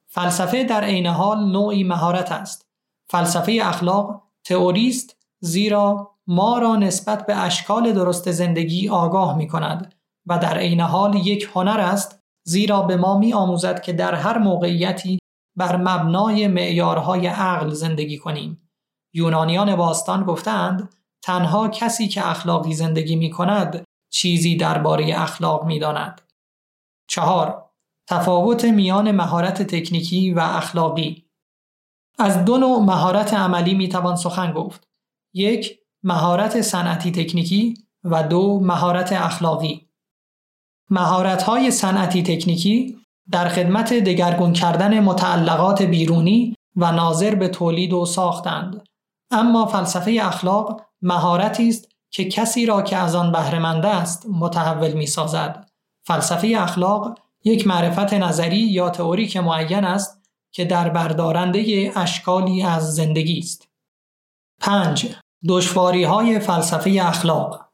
فلسفه 0.06 0.64
در 0.64 0.84
عین 0.84 1.06
حال 1.06 1.44
نوعی 1.52 1.84
مهارت 1.84 2.32
است. 2.32 2.66
فلسفه 3.06 3.60
اخلاق 3.62 4.22
تئوریست 4.44 5.16
زیرا 5.40 6.13
ما 6.26 6.58
را 6.58 6.76
نسبت 6.76 7.26
به 7.26 7.36
اشکال 7.36 7.92
درست 7.92 8.30
زندگی 8.30 8.88
آگاه 8.88 9.36
می 9.36 9.48
کند 9.48 9.94
و 10.26 10.38
در 10.38 10.58
عین 10.58 10.80
حال 10.80 11.14
یک 11.14 11.50
هنر 11.54 11.80
است 11.80 12.20
زیرا 12.46 12.82
به 12.82 12.96
ما 12.96 13.18
می 13.18 13.32
آموزد 13.32 13.80
که 13.80 13.92
در 13.92 14.14
هر 14.14 14.38
موقعیتی 14.38 15.18
بر 15.56 15.76
مبنای 15.76 16.48
معیارهای 16.48 17.26
عقل 17.26 17.70
زندگی 17.70 18.18
کنیم. 18.18 18.70
یونانیان 19.14 19.76
باستان 19.76 20.24
گفتند 20.24 20.94
تنها 21.24 21.68
کسی 21.68 22.08
که 22.08 22.30
اخلاقی 22.30 22.74
زندگی 22.74 23.16
می 23.16 23.30
کند 23.30 23.84
چیزی 24.12 24.56
درباره 24.56 25.22
اخلاق 25.22 25.64
می 25.64 25.78
داند. 25.78 26.20
چهار 27.08 27.70
تفاوت 28.08 28.64
میان 28.64 29.10
مهارت 29.10 29.62
تکنیکی 29.62 30.30
و 30.30 30.40
اخلاقی 30.40 31.24
از 32.18 32.44
دو 32.44 32.58
نوع 32.58 32.82
مهارت 32.82 33.34
عملی 33.34 33.74
می 33.74 33.88
توان 33.88 34.16
سخن 34.16 34.52
گفت. 34.52 34.88
یک 35.34 35.83
مهارت 36.04 36.60
صنعتی 36.60 37.12
تکنیکی 37.12 37.74
و 38.04 38.22
دو 38.22 38.60
مهارت 38.60 39.12
اخلاقی. 39.12 39.88
مهارت 40.90 41.42
های 41.42 41.70
صنعتی 41.70 42.22
تکنیکی 42.22 42.98
در 43.30 43.48
خدمت 43.48 43.92
دگرگون 43.92 44.52
کردن 44.52 45.00
متعلقات 45.00 45.82
بیرونی 45.82 46.56
و 46.76 46.92
ناظر 46.92 47.34
به 47.34 47.48
تولید 47.48 47.92
و 47.92 48.06
ساختند. 48.06 48.84
اما 49.30 49.66
فلسفه 49.66 50.18
اخلاق 50.22 50.82
مهارتی 51.02 51.68
است 51.68 51.88
که 52.10 52.24
کسی 52.24 52.66
را 52.66 52.82
که 52.82 52.96
از 52.96 53.14
آن 53.14 53.32
بهرهمند 53.32 53.86
است 53.86 54.26
متحول 54.30 54.92
می 54.92 55.06
سازد. 55.06 55.68
فلسفه 56.06 56.54
اخلاق 56.56 57.18
یک 57.44 57.66
معرفت 57.66 58.14
نظری 58.14 58.56
یا 58.56 58.90
تئوری 58.90 59.40
معین 59.40 59.84
است 59.84 60.30
که 60.52 60.64
در 60.64 60.88
بردارنده 60.88 61.92
اشکالی 61.96 62.62
از 62.62 62.94
زندگی 62.94 63.38
است. 63.38 63.68
5. 64.60 65.14
دشواری 65.48 66.04
های 66.04 66.38
فلسفه 66.38 66.98
اخلاق. 67.02 67.68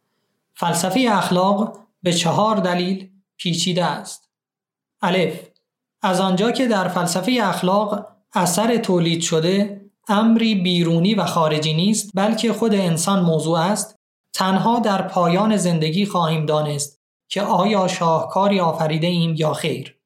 فلسفه 0.55 1.09
اخلاق 1.11 1.79
به 2.03 2.13
چهار 2.13 2.57
دلیل 2.57 3.11
پیچیده 3.37 3.85
است. 3.85 4.31
الف 5.03 5.51
از 6.03 6.21
آنجا 6.21 6.51
که 6.51 6.67
در 6.67 6.89
فلسفه 6.89 7.39
اخلاق 7.43 8.07
اثر 8.33 8.77
تولید 8.77 9.21
شده 9.21 9.81
امری 10.09 10.55
بیرونی 10.55 11.15
و 11.15 11.25
خارجی 11.25 11.75
نیست 11.75 12.11
بلکه 12.15 12.53
خود 12.53 12.75
انسان 12.75 13.23
موضوع 13.23 13.59
است 13.59 13.99
تنها 14.33 14.79
در 14.79 15.03
پایان 15.03 15.57
زندگی 15.57 16.07
خواهیم 16.07 16.47
دانست 16.47 17.01
که 17.29 17.43
آیا 17.43 17.89
شاهکاری 17.89 18.61
آفریده 18.61 19.07
ایم 19.07 19.35
یا 19.39 19.53
خیر. 19.53 19.99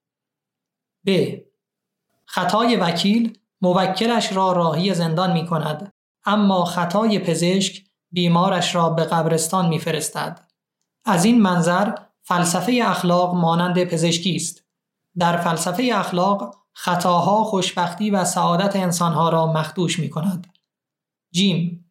ب 1.06 1.36
خطای 2.26 2.76
وکیل 2.76 3.38
موکلش 3.60 4.32
را 4.32 4.52
راهی 4.52 4.94
زندان 4.94 5.32
می 5.32 5.46
کند 5.46 5.93
اما 6.24 6.64
خطای 6.64 7.18
پزشک 7.18 7.84
بیمارش 8.12 8.74
را 8.74 8.90
به 8.90 9.04
قبرستان 9.04 9.68
میفرستد. 9.68 10.40
از 11.04 11.24
این 11.24 11.40
منظر 11.40 11.92
فلسفه 12.22 12.80
اخلاق 12.84 13.34
مانند 13.34 13.84
پزشکی 13.84 14.36
است. 14.36 14.64
در 15.18 15.36
فلسفه 15.36 15.90
اخلاق 15.94 16.56
خطاها 16.72 17.44
خوشبختی 17.44 18.10
و 18.10 18.24
سعادت 18.24 18.76
انسانها 18.76 19.28
را 19.28 19.52
مخدوش 19.52 19.98
می 19.98 20.10
کند. 20.10 20.46
جیم 21.32 21.90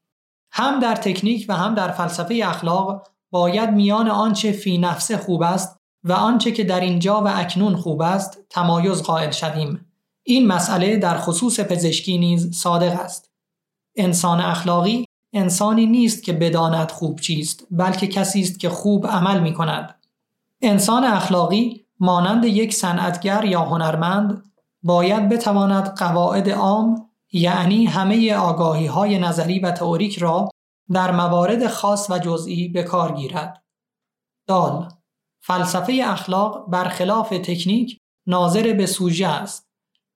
هم 0.52 0.80
در 0.80 0.96
تکنیک 0.96 1.46
و 1.50 1.56
هم 1.56 1.76
در 1.76 1.92
فلسفه 1.92 2.42
اخلاق 2.44 3.08
باید 3.32 3.70
میان 3.70 4.10
آنچه 4.10 4.52
فی 4.52 4.78
نفس 4.78 5.12
خوب 5.12 5.42
است 5.42 5.80
و 6.04 6.14
آنچه 6.14 6.52
که 6.52 6.64
در 6.64 6.80
اینجا 6.80 7.22
و 7.22 7.28
اکنون 7.28 7.76
خوب 7.76 8.02
است 8.02 8.38
تمایز 8.50 9.04
قائل 9.04 9.32
شویم. 9.32 9.86
این 10.24 10.48
مسئله 10.48 10.98
در 10.98 11.18
خصوص 11.18 11.60
پزشکی 11.60 12.18
نیز 12.18 12.56
صادق 12.56 13.00
است. 13.00 13.33
انسان 13.96 14.42
اخلاقی 14.42 15.06
انسانی 15.34 15.86
نیست 15.86 16.24
که 16.24 16.34
بداند 16.34 16.92
خوب 16.92 17.20
چیست 17.20 17.68
بلکه 17.72 18.08
کسی 18.08 18.42
است 18.42 18.60
که 18.60 18.70
خوب 18.70 19.08
عمل 19.08 19.40
می 19.40 19.54
کند. 19.54 19.96
انسان 20.62 21.04
اخلاقی 21.04 21.86
مانند 22.00 22.46
یک 22.46 22.74
صنعتگر 22.74 23.46
یا 23.46 23.62
هنرمند 23.62 24.44
باید 24.84 25.30
بتواند 25.30 25.88
قواعد 25.98 26.50
عام 26.50 27.10
یعنی 27.32 27.86
همه 27.86 28.36
آگاهی 28.36 28.86
های 28.86 29.20
نظری 29.20 29.60
و 29.60 29.72
تئوریک 29.72 30.18
را 30.20 30.50
در 30.92 31.12
موارد 31.12 31.68
خاص 31.68 32.10
و 32.10 32.20
جزئی 32.20 32.68
به 32.68 32.84
کار 32.84 33.16
گیرد. 33.16 33.64
دال 34.48 34.90
فلسفه 35.42 36.02
اخلاق 36.06 36.70
برخلاف 36.70 37.30
تکنیک 37.30 37.98
ناظر 38.28 38.74
به 38.74 38.86
سوژه 38.86 39.28
است. 39.28 39.68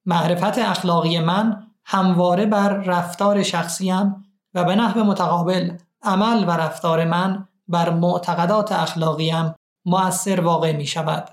معرفت 0.06 0.58
اخلاقی 0.58 1.20
من 1.20 1.67
همواره 1.90 2.46
بر 2.46 2.70
رفتار 2.70 3.44
شخصیم 3.44 4.26
و 4.54 4.64
به 4.64 4.76
نحو 4.76 5.04
متقابل 5.04 5.78
عمل 6.04 6.44
و 6.48 6.52
رفتار 6.52 7.06
من 7.06 7.48
بر 7.68 7.90
معتقدات 7.90 8.72
اخلاقیم 8.72 9.56
مؤثر 9.86 10.42
واقع 10.42 10.76
می 10.76 10.86
شود. 10.86 11.30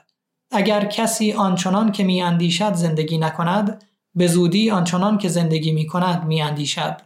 اگر 0.51 0.85
کسی 0.85 1.33
آنچنان 1.33 1.93
که 1.93 2.05
می 2.05 2.23
اندیشد 2.23 2.75
زندگی 2.75 3.19
نکند 3.19 3.85
به 4.15 4.27
زودی 4.27 4.71
آنچنان 4.71 5.19
که 5.19 5.29
زندگی 5.29 5.73
می 5.73 5.87
کند 5.87 6.25
می 6.25 6.43
اندیشد. 6.43 6.97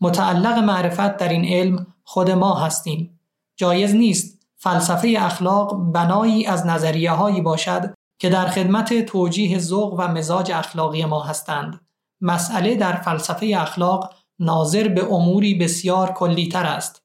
متعلق 0.00 0.58
معرفت 0.58 1.16
در 1.16 1.28
این 1.28 1.44
علم 1.44 1.86
خود 2.04 2.30
ما 2.30 2.54
هستیم. 2.54 3.20
جایز 3.56 3.94
نیست 3.94 4.46
فلسفه 4.56 5.14
اخلاق 5.18 5.92
بنایی 5.92 6.46
از 6.46 6.66
نظریه 6.66 7.10
هایی 7.10 7.40
باشد 7.40 7.94
که 8.18 8.28
در 8.28 8.46
خدمت 8.46 9.06
توجیه 9.06 9.58
ذوق 9.58 9.94
و 9.98 10.08
مزاج 10.08 10.52
اخلاقی 10.52 11.04
ما 11.04 11.22
هستند. 11.22 11.85
مسئله 12.20 12.74
در 12.74 12.92
فلسفه 12.92 13.54
اخلاق 13.58 14.14
ناظر 14.38 14.88
به 14.88 15.12
اموری 15.12 15.54
بسیار 15.54 16.12
کلیتر 16.12 16.64
است. 16.64 17.02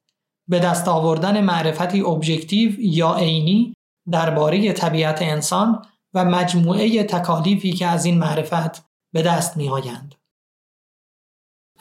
به 0.48 0.58
دست 0.58 0.88
آوردن 0.88 1.40
معرفتی 1.40 2.00
ابژکتیو 2.00 2.80
یا 2.80 3.14
عینی 3.14 3.74
درباره 4.10 4.72
طبیعت 4.72 5.22
انسان 5.22 5.86
و 6.14 6.24
مجموعه 6.24 7.04
تکالیفی 7.04 7.72
که 7.72 7.86
از 7.86 8.04
این 8.04 8.18
معرفت 8.18 8.84
به 9.12 9.22
دست 9.22 9.56
می 9.56 9.68
آیند. 9.68 10.14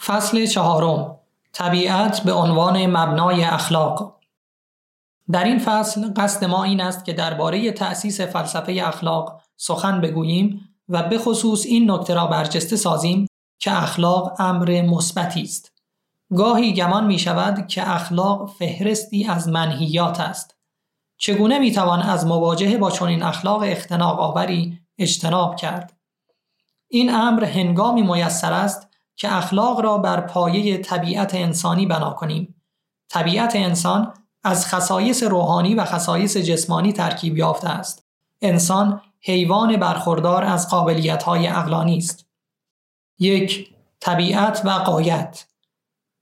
فصل 0.06 0.46
چهارم 0.46 1.20
طبیعت 1.54 2.20
به 2.20 2.34
عنوان 2.34 2.86
مبنای 2.86 3.44
اخلاق 3.44 4.22
در 5.32 5.44
این 5.44 5.60
فصل 5.60 6.14
قصد 6.16 6.46
ما 6.46 6.64
این 6.64 6.82
است 6.82 7.06
که 7.06 7.14
درباره 7.14 7.72
تأسیس 7.72 8.22
فلسفه 8.22 8.82
اخلاق 8.86 9.42
سخن 9.58 10.02
بگوییم 10.02 10.71
و 10.92 11.04
به 11.04 11.18
خصوص 11.18 11.66
این 11.66 11.92
نکته 11.92 12.14
را 12.14 12.28
برجسته 12.28 12.76
سازیم 12.76 13.28
که 13.60 13.84
اخلاق 13.84 14.36
امر 14.40 14.82
مثبتی 14.82 15.42
است. 15.42 15.72
گاهی 16.36 16.74
گمان 16.74 17.08
می 17.08 17.20
شود 17.20 17.68
که 17.68 17.92
اخلاق 17.92 18.50
فهرستی 18.50 19.28
از 19.28 19.48
منهیات 19.48 20.20
است. 20.20 20.56
چگونه 21.18 21.60
می 21.60 21.72
توان 21.72 22.02
از 22.02 22.26
مواجهه 22.26 22.78
با 22.78 22.92
چنین 22.92 23.24
اخلاق 23.24 23.62
اختناق 23.66 24.20
آوری 24.20 24.80
اجتناب 24.98 25.56
کرد؟ 25.56 25.98
این 26.88 27.16
امر 27.16 27.44
هنگامی 27.44 28.02
میسر 28.02 28.54
است 28.54 28.88
که 29.16 29.38
اخلاق 29.38 29.80
را 29.80 29.98
بر 29.98 30.22
پایه 30.22 30.78
طبیعت 30.78 31.36
انسانی 31.36 31.86
بنا 31.86 32.12
کنیم. 32.12 32.62
طبیعت 33.10 33.56
انسان 33.56 34.14
از 34.44 34.66
خصایص 34.66 35.24
روحانی 35.24 35.76
و 35.76 35.86
خصایص 35.86 36.38
جسمانی 36.38 36.94
ترکیب 36.94 37.38
یافته 37.38 37.70
است. 37.70 38.06
انسان 38.42 39.02
حیوان 39.24 39.78
برخوردار 39.78 40.44
از 40.44 40.70
قابلیت‌های 40.70 41.48
عقلانی 41.48 41.98
است. 41.98 42.26
یک 43.20 43.74
طبیعت 44.00 44.62
و 44.66 44.70
قایت 44.70 45.46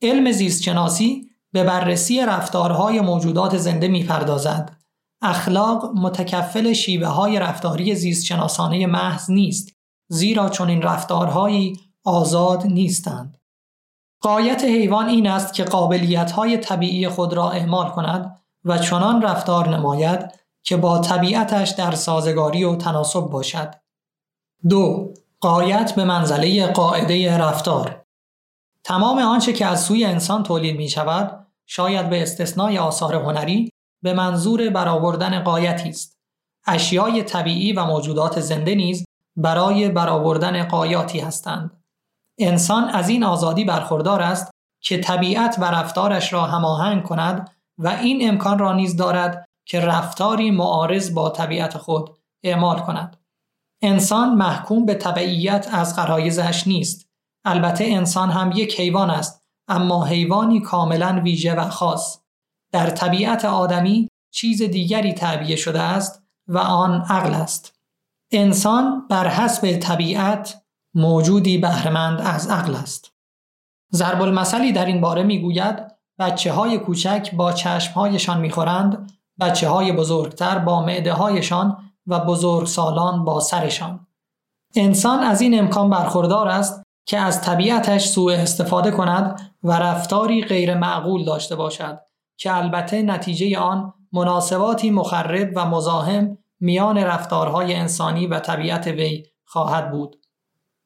علم 0.01 0.31
زیستشناسی 0.31 1.29
به 1.51 1.63
بررسی 1.63 2.21
رفتارهای 2.21 3.01
موجودات 3.01 3.57
زنده 3.57 3.87
می‌پردازد. 3.87 4.75
اخلاق 5.21 5.91
متکفل 5.95 6.73
شیوه 6.73 7.07
های 7.07 7.39
رفتاری 7.39 7.95
زیستشناسانه 7.95 8.87
محض 8.87 9.31
نیست 9.31 9.75
زیرا 10.07 10.49
چون 10.49 10.69
این 10.69 10.81
رفتارهایی 10.81 11.79
آزاد 12.03 12.67
نیستند. 12.67 13.37
قایت 14.21 14.63
حیوان 14.63 15.07
این 15.07 15.27
است 15.27 15.53
که 15.53 15.63
قابلیت 15.63 16.31
های 16.31 16.57
طبیعی 16.57 17.09
خود 17.09 17.33
را 17.33 17.51
اعمال 17.51 17.89
کند 17.89 18.39
و 18.65 18.77
چنان 18.77 19.21
رفتار 19.21 19.69
نماید 19.69 20.38
که 20.63 20.77
با 20.77 20.99
طبیعتش 20.99 21.69
در 21.69 21.91
سازگاری 21.91 22.63
و 22.63 22.75
تناسب 22.75 23.21
باشد. 23.21 23.75
دو 24.69 25.13
قایت 25.41 25.95
به 25.95 26.03
منزله 26.03 26.67
قاعده 26.67 27.37
رفتار 27.37 28.05
تمام 28.83 29.19
آنچه 29.19 29.53
که 29.53 29.65
از 29.65 29.83
سوی 29.83 30.05
انسان 30.05 30.43
تولید 30.43 30.77
می 30.77 30.89
شود 30.89 31.47
شاید 31.65 32.09
به 32.09 32.21
استثنای 32.21 32.77
آثار 32.77 33.15
هنری 33.15 33.69
به 34.03 34.13
منظور 34.13 34.69
برآوردن 34.69 35.43
قایتی 35.43 35.89
است. 35.89 36.17
اشیای 36.67 37.23
طبیعی 37.23 37.73
و 37.73 37.85
موجودات 37.85 38.39
زنده 38.39 38.75
نیز 38.75 39.05
برای 39.35 39.89
برآوردن 39.89 40.63
قایاتی 40.63 41.19
هستند. 41.19 41.83
انسان 42.39 42.89
از 42.89 43.09
این 43.09 43.23
آزادی 43.23 43.65
برخوردار 43.65 44.21
است 44.21 44.51
که 44.81 44.97
طبیعت 44.97 45.55
و 45.59 45.63
رفتارش 45.63 46.33
را 46.33 46.41
هماهنگ 46.41 47.03
کند 47.03 47.51
و 47.77 47.87
این 47.87 48.29
امکان 48.29 48.59
را 48.59 48.73
نیز 48.73 48.95
دارد 48.95 49.48
که 49.69 49.79
رفتاری 49.79 50.51
معارض 50.51 51.13
با 51.13 51.29
طبیعت 51.29 51.77
خود 51.77 52.09
اعمال 52.43 52.79
کند. 52.79 53.17
انسان 53.81 54.33
محکوم 54.33 54.85
به 54.85 54.93
طبعیت 54.95 55.69
از 55.71 55.95
غرایزش 55.95 56.67
نیست. 56.67 57.09
البته 57.45 57.85
انسان 57.87 58.29
هم 58.29 58.51
یک 58.55 58.79
حیوان 58.79 59.09
است 59.09 59.43
اما 59.67 60.05
حیوانی 60.05 60.61
کاملا 60.61 61.21
ویژه 61.23 61.55
و 61.55 61.69
خاص. 61.69 62.19
در 62.71 62.89
طبیعت 62.89 63.45
آدمی 63.45 64.09
چیز 64.33 64.61
دیگری 64.61 65.13
تعبیه 65.13 65.55
شده 65.55 65.81
است 65.81 66.23
و 66.47 66.57
آن 66.57 67.01
عقل 67.01 67.33
است. 67.33 67.79
انسان 68.31 69.07
بر 69.09 69.27
حسب 69.27 69.77
طبیعت 69.77 70.61
موجودی 70.93 71.57
بهرهمند 71.57 72.21
از 72.21 72.47
عقل 72.47 72.75
است. 72.75 73.13
ضرب 73.93 74.21
المثلی 74.21 74.71
در 74.71 74.85
این 74.85 75.01
باره 75.01 75.23
می‌گوید 75.23 75.91
بچه 76.19 76.53
های 76.53 76.77
کوچک 76.77 77.35
با 77.35 77.51
چشم 77.51 77.93
هایشان 77.93 78.39
می‌خورند 78.39 79.18
بچه 79.41 79.69
های 79.69 79.91
بزرگتر 79.91 80.59
با 80.59 80.81
معده 80.81 81.13
هایشان 81.13 81.77
و 82.07 82.19
بزرگ 82.19 82.67
سالان 82.67 83.25
با 83.25 83.39
سرشان. 83.39 84.07
انسان 84.75 85.19
از 85.19 85.41
این 85.41 85.59
امکان 85.59 85.89
برخوردار 85.89 86.47
است 86.47 86.83
که 87.05 87.19
از 87.19 87.41
طبیعتش 87.41 88.05
سوء 88.05 88.33
استفاده 88.33 88.91
کند 88.91 89.55
و 89.63 89.71
رفتاری 89.71 90.41
غیر 90.41 90.75
معقول 90.75 91.25
داشته 91.25 91.55
باشد 91.55 91.99
که 92.37 92.55
البته 92.55 93.01
نتیجه 93.01 93.59
آن 93.59 93.93
مناسباتی 94.13 94.91
مخرب 94.91 95.51
و 95.55 95.65
مزاحم 95.65 96.37
میان 96.59 96.97
رفتارهای 96.97 97.75
انسانی 97.75 98.27
و 98.27 98.39
طبیعت 98.39 98.87
وی 98.87 99.23
خواهد 99.45 99.91
بود. 99.91 100.15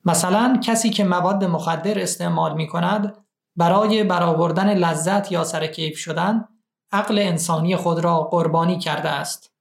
مثلا 0.05 0.59
کسی 0.63 0.89
که 0.89 1.03
مواد 1.03 1.43
مخدر 1.43 1.99
استعمال 1.99 2.53
می 2.55 2.67
کند 2.67 3.17
برای 3.55 4.03
برآوردن 4.03 4.73
لذت 4.73 5.31
یا 5.31 5.43
سرکیف 5.43 5.97
شدن 5.97 6.45
عقل 6.93 7.19
انسانی 7.19 7.75
خود 7.75 7.99
را 7.99 8.23
قربانی 8.23 8.79
کرده 8.79 9.09
است. 9.09 9.51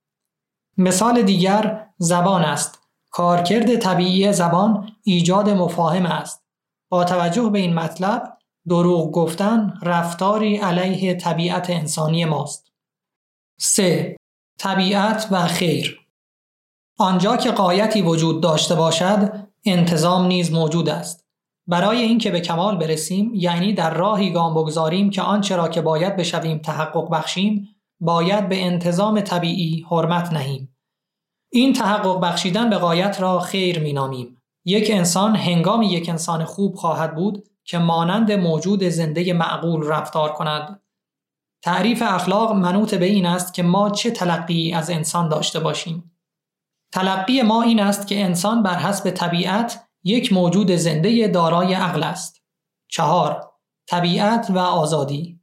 مثال 0.78 1.22
دیگر 1.22 1.86
زبان 1.98 2.44
است. 2.44 2.78
کارکرد 3.10 3.76
طبیعی 3.76 4.32
زبان 4.32 4.96
ایجاد 5.02 5.50
مفاهم 5.50 6.06
است. 6.06 6.44
با 6.88 7.04
توجه 7.04 7.50
به 7.50 7.58
این 7.58 7.74
مطلب 7.74 8.38
دروغ 8.68 9.12
گفتن 9.12 9.78
رفتاری 9.82 10.56
علیه 10.56 11.14
طبیعت 11.14 11.70
انسانی 11.70 12.24
ماست. 12.24 12.72
3. 13.60 14.16
طبیعت 14.58 15.28
و 15.30 15.46
خیر 15.46 16.06
آنجا 16.98 17.36
که 17.36 17.50
قایتی 17.50 18.02
وجود 18.02 18.42
داشته 18.42 18.74
باشد 18.74 19.48
انتظام 19.64 20.26
نیز 20.26 20.52
موجود 20.52 20.88
است 20.88 21.21
برای 21.72 22.02
اینکه 22.02 22.30
به 22.30 22.40
کمال 22.40 22.76
برسیم 22.76 23.30
یعنی 23.34 23.72
در 23.72 23.94
راهی 23.94 24.30
گام 24.30 24.54
بگذاریم 24.54 25.10
که 25.10 25.22
آنچه 25.22 25.56
را 25.56 25.68
که 25.68 25.80
باید 25.80 26.16
بشویم 26.16 26.58
تحقق 26.58 27.10
بخشیم 27.10 27.68
باید 28.00 28.48
به 28.48 28.64
انتظام 28.64 29.20
طبیعی 29.20 29.86
حرمت 29.90 30.32
نهیم. 30.32 30.76
این 31.52 31.72
تحقق 31.72 32.20
بخشیدن 32.20 32.70
به 32.70 32.78
قایت 32.78 33.20
را 33.20 33.38
خیر 33.38 33.78
مینامیم. 33.78 34.42
یک 34.64 34.90
انسان 34.90 35.36
هنگامی 35.36 35.86
یک 35.86 36.08
انسان 36.08 36.44
خوب 36.44 36.74
خواهد 36.74 37.14
بود 37.14 37.48
که 37.64 37.78
مانند 37.78 38.32
موجود 38.32 38.84
زنده 38.84 39.32
معقول 39.32 39.86
رفتار 39.86 40.32
کند. 40.32 40.82
تعریف 41.62 42.02
اخلاق 42.06 42.52
منوط 42.52 42.94
به 42.94 43.06
این 43.06 43.26
است 43.26 43.54
که 43.54 43.62
ما 43.62 43.90
چه 43.90 44.10
تلقی 44.10 44.72
از 44.72 44.90
انسان 44.90 45.28
داشته 45.28 45.60
باشیم. 45.60 46.18
تلقی 46.92 47.42
ما 47.42 47.62
این 47.62 47.80
است 47.80 48.06
که 48.06 48.24
انسان 48.24 48.62
بر 48.62 48.78
حسب 48.78 49.10
طبیعت 49.10 49.88
یک 50.04 50.32
موجود 50.32 50.70
زنده 50.70 51.28
دارای 51.28 51.74
عقل 51.74 52.02
است. 52.02 52.42
چهار 52.88 53.52
طبیعت 53.86 54.50
و 54.50 54.58
آزادی 54.58 55.40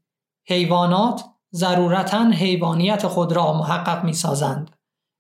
حیوانات 0.47 1.25
ضرورتا 1.53 2.23
حیوانیت 2.31 3.07
خود 3.07 3.31
را 3.31 3.53
محقق 3.53 4.03
می 4.03 4.13
سازند. 4.13 4.75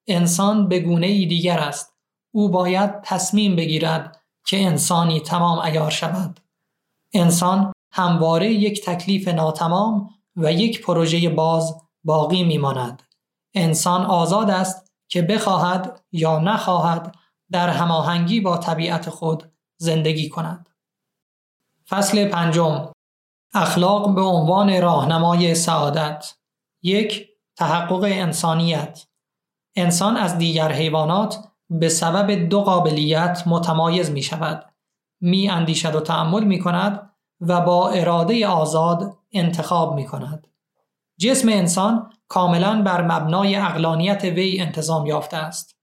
انسان 0.07 0.67
به 0.67 0.79
گونه 0.79 1.07
ای 1.07 1.25
دیگر 1.25 1.59
است. 1.59 1.95
او 2.33 2.49
باید 2.49 3.01
تصمیم 3.01 3.55
بگیرد 3.55 4.21
که 4.45 4.65
انسانی 4.65 5.19
تمام 5.19 5.59
ایار 5.59 5.91
شود. 5.91 6.39
انسان 7.13 7.73
همواره 7.91 8.53
یک 8.53 8.85
تکلیف 8.85 9.27
ناتمام 9.27 10.09
و 10.35 10.53
یک 10.53 10.81
پروژه 10.81 11.29
باز 11.29 11.81
باقی 12.03 12.43
می 12.43 12.57
ماند. 12.57 13.03
انسان 13.55 14.05
آزاد 14.05 14.49
است 14.49 14.91
که 15.09 15.21
بخواهد 15.21 16.01
یا 16.11 16.39
نخواهد 16.39 17.15
در 17.51 17.69
هماهنگی 17.69 18.41
با 18.41 18.57
طبیعت 18.57 19.09
خود 19.09 19.51
زندگی 19.77 20.29
کند. 20.29 20.69
فصل 21.89 22.27
پنجم 22.27 22.91
اخلاق 23.53 24.15
به 24.15 24.21
عنوان 24.21 24.81
راهنمای 24.81 25.55
سعادت 25.55 26.35
یک 26.81 27.29
تحقق 27.55 28.03
انسانیت 28.03 29.07
انسان 29.75 30.17
از 30.17 30.37
دیگر 30.37 30.71
حیوانات 30.71 31.49
به 31.69 31.89
سبب 31.89 32.31
دو 32.31 32.61
قابلیت 32.61 33.43
متمایز 33.45 34.11
می 34.11 34.21
شود. 34.21 34.65
می 35.21 35.49
اندیشد 35.49 35.95
و 35.95 35.99
تعمل 35.99 36.43
می 36.43 36.59
کند 36.59 37.09
و 37.41 37.61
با 37.61 37.89
اراده 37.89 38.47
آزاد 38.47 39.17
انتخاب 39.31 39.95
می 39.95 40.05
کند. 40.05 40.47
جسم 41.19 41.49
انسان 41.49 42.13
کاملا 42.27 42.81
بر 42.81 43.01
مبنای 43.01 43.55
اقلانیت 43.55 44.23
وی 44.23 44.61
انتظام 44.61 45.05
یافته 45.05 45.37
است. 45.37 45.78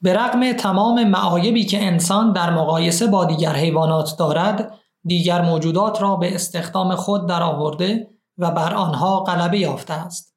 به 0.00 0.12
رغم 0.12 0.52
تمام 0.52 1.08
معایبی 1.08 1.64
که 1.64 1.86
انسان 1.86 2.32
در 2.32 2.50
مقایسه 2.50 3.06
با 3.06 3.24
دیگر 3.24 3.52
حیوانات 3.52 4.16
دارد، 4.18 4.78
دیگر 5.04 5.42
موجودات 5.42 6.02
را 6.02 6.16
به 6.16 6.34
استخدام 6.34 6.94
خود 6.94 7.26
درآورده 7.26 8.10
و 8.38 8.50
بر 8.50 8.74
آنها 8.74 9.20
غلبه 9.20 9.58
یافته 9.58 9.94
است. 9.94 10.34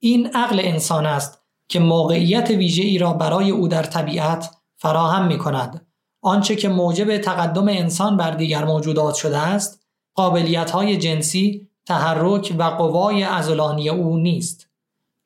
این 0.00 0.26
عقل 0.26 0.60
انسان 0.62 1.06
است 1.06 1.42
که 1.68 1.80
موقعیت 1.80 2.50
ویژه 2.50 2.82
ای 2.82 2.98
را 2.98 3.12
برای 3.12 3.50
او 3.50 3.68
در 3.68 3.82
طبیعت 3.82 4.50
فراهم 4.76 5.26
می 5.26 5.38
کند. 5.38 5.86
آنچه 6.22 6.56
که 6.56 6.68
موجب 6.68 7.18
تقدم 7.18 7.68
انسان 7.68 8.16
بر 8.16 8.30
دیگر 8.30 8.64
موجودات 8.64 9.14
شده 9.14 9.38
است، 9.38 9.86
قابلیت 10.14 10.70
های 10.70 10.96
جنسی، 10.96 11.68
تحرک 11.86 12.54
و 12.58 12.62
قوای 12.62 13.22
ازولانی 13.22 13.88
او 13.88 14.16
نیست. 14.16 14.70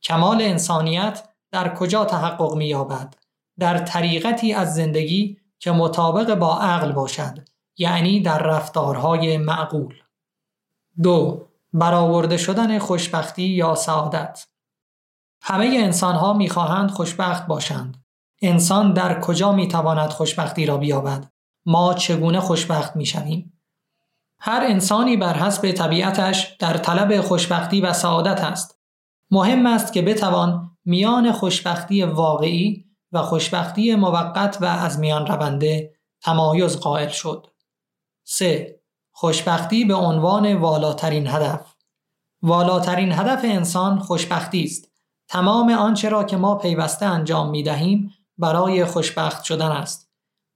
کمال 0.03 0.43
انسانیت 0.43 1.29
در 1.51 1.75
کجا 1.75 2.05
تحقق 2.05 2.55
می 2.55 2.67
یابد؟ 2.67 3.15
در 3.59 3.79
طریقتی 3.79 4.53
از 4.53 4.75
زندگی 4.75 5.39
که 5.59 5.73
مطابق 5.73 6.35
با 6.35 6.59
عقل 6.59 6.93
باشد 6.93 7.49
یعنی 7.77 8.21
در 8.21 8.39
رفتارهای 8.39 9.37
معقول. 9.37 9.95
دو 11.03 11.49
برآورده 11.73 12.37
شدن 12.37 12.79
خوشبختی 12.79 13.43
یا 13.43 13.75
سعادت. 13.75 14.47
همه 15.43 15.67
انسان 15.67 16.15
ها 16.15 16.33
می 16.33 16.49
خواهند 16.49 16.91
خوشبخت 16.91 17.47
باشند. 17.47 18.05
انسان 18.43 18.93
در 18.93 19.21
کجا 19.21 19.53
می 19.53 19.69
تواند 19.69 20.11
خوشبختی 20.11 20.67
را 20.67 20.77
بیابد؟ 20.77 21.33
ما 21.67 21.95
چگونه 21.95 22.41
خوشبخت 22.41 22.97
می 22.97 23.07
شویم 23.07 23.61
هر 24.41 24.61
انسانی 24.65 25.17
بر 25.17 25.35
حسب 25.35 25.73
طبیعتش 25.73 26.57
در 26.61 26.77
طلب 26.77 27.21
خوشبختی 27.21 27.81
و 27.81 27.93
سعادت 27.93 28.45
است. 28.45 28.81
مهم 29.31 29.67
است 29.67 29.93
که 29.93 30.03
بتوان 30.03 30.77
میان 30.85 31.33
خوشبختی 31.33 32.03
واقعی 32.03 32.88
و 33.13 33.23
خوشبختی 33.23 33.95
موقت 33.95 34.59
و 34.61 34.65
از 34.65 34.99
میان 34.99 35.27
رونده 35.27 35.95
تمایز 36.23 36.81
قائل 36.81 37.09
شد. 37.09 37.47
3. 38.25 38.81
خوشبختی 39.13 39.85
به 39.85 39.95
عنوان 39.95 40.55
والاترین 40.55 41.27
هدف 41.27 41.75
والاترین 42.43 43.13
هدف 43.13 43.41
انسان 43.45 43.99
خوشبختی 43.99 44.65
است. 44.65 44.93
تمام 45.29 45.71
آنچه 45.71 46.09
را 46.09 46.25
که 46.25 46.37
ما 46.37 46.55
پیوسته 46.55 47.07
انجام 47.07 47.51
می 47.51 47.63
دهیم 47.63 48.15
برای 48.39 48.85
خوشبخت 48.85 49.45
شدن 49.45 49.71
است. 49.73 50.11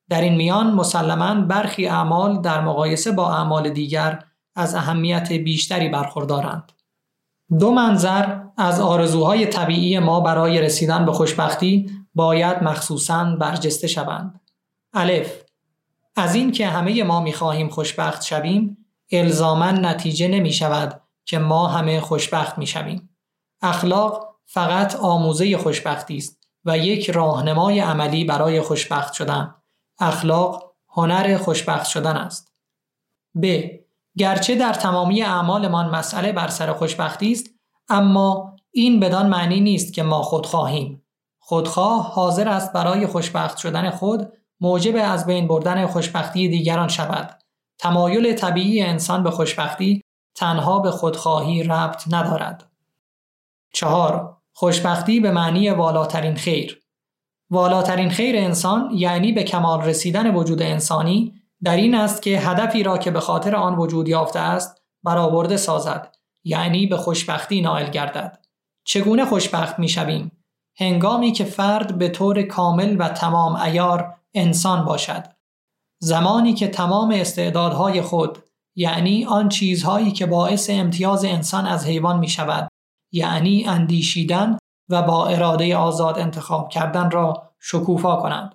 در 0.09 0.21
این 0.21 0.35
میان 0.35 0.73
مسلما 0.75 1.35
برخی 1.35 1.87
اعمال 1.87 2.41
در 2.41 2.61
مقایسه 2.61 3.13
با 3.13 3.35
اعمال 3.35 3.71
دیگر 3.71 4.25
از 4.57 4.75
اهمیت 4.75 5.33
بیشتری 5.33 5.89
برخوردارند. 5.89 6.73
دو 7.59 7.71
منظر 7.71 8.41
از 8.57 8.81
آرزوهای 8.81 9.47
طبیعی 9.47 9.99
ما 9.99 10.21
برای 10.21 10.61
رسیدن 10.61 11.07
به 11.07 11.13
خوشبختی 11.13 11.91
باید 12.15 12.63
مخصوصا 12.63 13.25
برجسته 13.25 13.87
شوند. 13.87 14.41
الف 14.93 15.43
از 16.17 16.35
این 16.35 16.53
که 16.53 16.67
همه 16.67 17.03
ما 17.03 17.21
می‌خواهیم 17.21 17.69
خوشبخت 17.69 18.23
شویم 18.23 18.87
الزاما 19.13 19.71
نتیجه 19.71 20.29
نمی 20.29 20.53
شود 20.53 21.01
که 21.25 21.39
ما 21.39 21.67
همه 21.67 22.01
خوشبخت 22.01 22.59
می 22.59 22.67
شویم. 22.67 23.17
اخلاق 23.63 24.37
فقط 24.47 24.97
آموزه 24.97 25.57
خوشبختی 25.57 26.17
است 26.17 26.49
و 26.65 26.79
یک 26.79 27.11
راهنمای 27.11 27.81
عملی 27.81 28.25
برای 28.25 28.61
خوشبخت 28.61 29.13
شدن. 29.13 29.55
اخلاق 29.99 30.73
هنر 30.89 31.39
خوشبخت 31.39 31.87
شدن 31.87 32.17
است. 32.17 32.53
ب. 33.43 33.69
گرچه 34.19 34.55
در 34.55 34.73
تمامی 34.73 35.23
اعمالمان 35.23 35.91
مسئله 35.91 36.33
بر 36.33 36.49
سر 36.49 36.73
خوشبختی 36.73 37.33
است 37.33 37.47
اما 37.89 38.57
این 38.71 39.01
بدان 39.01 39.29
معنی 39.29 39.61
نیست 39.61 39.93
که 39.93 40.03
ما 40.03 40.23
خود 40.23 40.47
خواهیم 40.47 41.03
خودخواه 41.45 42.13
حاضر 42.13 42.49
است 42.49 42.73
برای 42.73 43.07
خوشبخت 43.07 43.59
شدن 43.59 43.91
خود 43.91 44.33
موجب 44.61 44.97
از 44.97 45.27
بین 45.27 45.49
بردن 45.49 45.87
خوشبختی 45.87 46.49
دیگران 46.49 46.89
شود. 46.89 47.39
تمایل 47.79 48.35
طبیعی 48.35 48.83
انسان 48.83 49.23
به 49.23 49.31
خوشبختی 49.31 50.03
تنها 50.35 50.79
به 50.79 50.91
خودخواهی 50.91 51.63
ربط 51.63 52.03
ندارد. 52.11 52.71
چهار 53.73 54.37
خوشبختی 54.53 55.21
به 55.21 55.31
معنی 55.31 55.71
والاترین 55.71 56.35
خیر 56.35 56.83
والاترین 57.51 58.11
خیر 58.11 58.37
انسان 58.37 58.91
یعنی 58.95 59.33
به 59.33 59.43
کمال 59.43 59.81
رسیدن 59.81 60.35
وجود 60.35 60.63
انسانی 60.63 61.35
در 61.63 61.77
این 61.77 61.95
است 61.95 62.23
که 62.23 62.39
هدفی 62.39 62.83
را 62.83 62.99
که 62.99 63.11
به 63.11 63.21
خاطر 63.21 63.57
آن 63.57 63.75
وجود 63.75 64.09
یافته 64.09 64.39
است 64.39 64.83
برآورده 65.03 65.57
سازد 65.57 66.17
یعنی 66.45 66.87
به 66.87 66.97
خوشبختی 66.97 67.61
نائل 67.61 67.91
گردد 67.91 68.39
چگونه 68.85 69.25
خوشبخت 69.25 69.79
می 69.79 69.89
شویم؟ 69.89 70.42
هنگامی 70.77 71.33
که 71.33 71.45
فرد 71.45 71.99
به 71.99 72.09
طور 72.09 72.43
کامل 72.43 72.97
و 72.99 73.09
تمام 73.09 73.57
ایار 73.57 74.15
انسان 74.35 74.85
باشد. 74.85 75.25
زمانی 75.99 76.55
که 76.55 76.69
تمام 76.69 77.11
استعدادهای 77.11 78.03
خود 78.03 78.39
یعنی 78.77 79.25
آن 79.25 79.49
چیزهایی 79.49 80.13
که 80.13 80.27
باعث 80.27 80.71
امتیاز 80.71 81.25
انسان 81.25 81.67
از 81.67 81.87
حیوان 81.87 82.19
می 82.19 82.29
شود 82.29 82.69
یعنی 83.13 83.65
اندیشیدن 83.65 84.59
و 84.89 85.03
با 85.03 85.27
اراده 85.27 85.77
آزاد 85.77 86.19
انتخاب 86.19 86.69
کردن 86.69 87.11
را 87.11 87.53
شکوفا 87.59 88.17
کنند. 88.17 88.55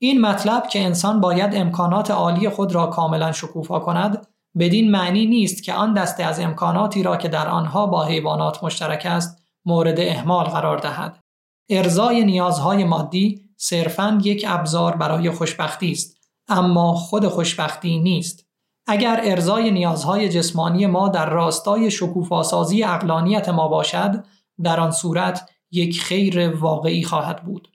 این 0.00 0.20
مطلب 0.20 0.68
که 0.68 0.84
انسان 0.84 1.20
باید 1.20 1.54
امکانات 1.54 2.10
عالی 2.10 2.48
خود 2.48 2.74
را 2.74 2.86
کاملا 2.86 3.32
شکوفا 3.32 3.78
کند 3.78 4.26
بدین 4.58 4.90
معنی 4.90 5.26
نیست 5.26 5.62
که 5.62 5.74
آن 5.74 5.94
دسته 5.94 6.24
از 6.24 6.40
امکاناتی 6.40 7.02
را 7.02 7.16
که 7.16 7.28
در 7.28 7.48
آنها 7.48 7.86
با 7.86 8.04
حیوانات 8.04 8.64
مشترک 8.64 9.06
است 9.06 9.42
مورد 9.64 10.00
احمال 10.00 10.44
قرار 10.44 10.78
دهد. 10.78 11.20
ارزای 11.68 12.24
نیازهای 12.24 12.84
مادی 12.84 13.48
صرفاً 13.56 14.18
یک 14.24 14.44
ابزار 14.48 14.96
برای 14.96 15.30
خوشبختی 15.30 15.92
است 15.92 16.16
اما 16.48 16.94
خود 16.94 17.28
خوشبختی 17.28 17.98
نیست. 17.98 18.46
اگر 18.86 19.20
ارزای 19.24 19.70
نیازهای 19.70 20.28
جسمانی 20.28 20.86
ما 20.86 21.08
در 21.08 21.30
راستای 21.30 21.90
شکوفاسازی 21.90 22.84
اقلانیت 22.84 23.48
ما 23.48 23.68
باشد 23.68 24.24
در 24.62 24.80
آن 24.80 24.90
صورت 24.90 25.50
یک 25.70 26.00
خیر 26.00 26.54
واقعی 26.54 27.02
خواهد 27.02 27.44
بود. 27.44 27.68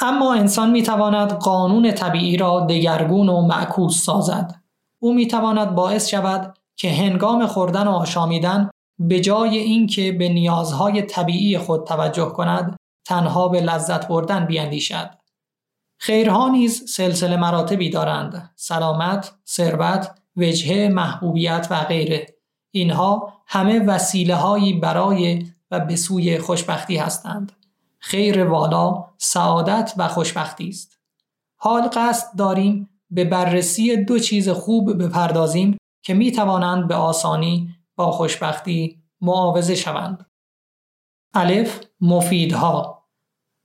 اما 0.00 0.34
انسان 0.34 0.70
می 0.70 0.82
تواند 0.82 1.32
قانون 1.32 1.92
طبیعی 1.92 2.36
را 2.36 2.60
دگرگون 2.60 3.28
و 3.28 3.42
معکوس 3.42 4.04
سازد. 4.04 4.60
او 4.98 5.14
می 5.14 5.26
تواند 5.26 5.74
باعث 5.74 6.08
شود 6.08 6.58
که 6.76 6.90
هنگام 6.90 7.46
خوردن 7.46 7.88
و 7.88 7.90
آشامیدن 7.90 8.70
به 8.98 9.20
جای 9.20 9.58
اینکه 9.58 10.12
به 10.12 10.28
نیازهای 10.28 11.02
طبیعی 11.02 11.58
خود 11.58 11.84
توجه 11.86 12.24
کند 12.24 12.76
تنها 13.04 13.48
به 13.48 13.60
لذت 13.60 14.08
بردن 14.08 14.46
بیاندیشد. 14.46 15.10
خیرها 15.98 16.48
نیز 16.48 16.90
سلسله 16.90 17.36
مراتبی 17.36 17.90
دارند 17.90 18.52
سلامت 18.56 19.34
ثروت 19.46 20.18
وجهه 20.36 20.88
محبوبیت 20.88 21.66
و 21.70 21.84
غیره. 21.84 22.26
اینها 22.70 23.32
همه 23.46 23.78
وسیله 23.78 24.34
هایی 24.34 24.72
برای 24.72 25.46
و 25.70 25.80
به 25.80 25.96
سوی 25.96 26.38
خوشبختی 26.38 26.96
هستند. 26.96 27.52
خیر 27.98 28.44
والا 28.44 29.04
سعادت 29.18 29.94
و 29.96 30.08
خوشبختی 30.08 30.68
است. 30.68 30.98
حال 31.56 31.82
قصد 31.82 32.38
داریم 32.38 32.90
به 33.10 33.24
بررسی 33.24 33.96
دو 33.96 34.18
چیز 34.18 34.48
خوب 34.48 35.02
بپردازیم 35.02 35.76
که 36.02 36.14
می 36.14 36.32
توانند 36.32 36.88
به 36.88 36.94
آسانی 36.94 37.74
با 37.96 38.10
خوشبختی 38.12 39.02
معاوضه 39.20 39.74
شوند. 39.74 40.26
الف 41.34 41.80
مفیدها. 42.04 43.04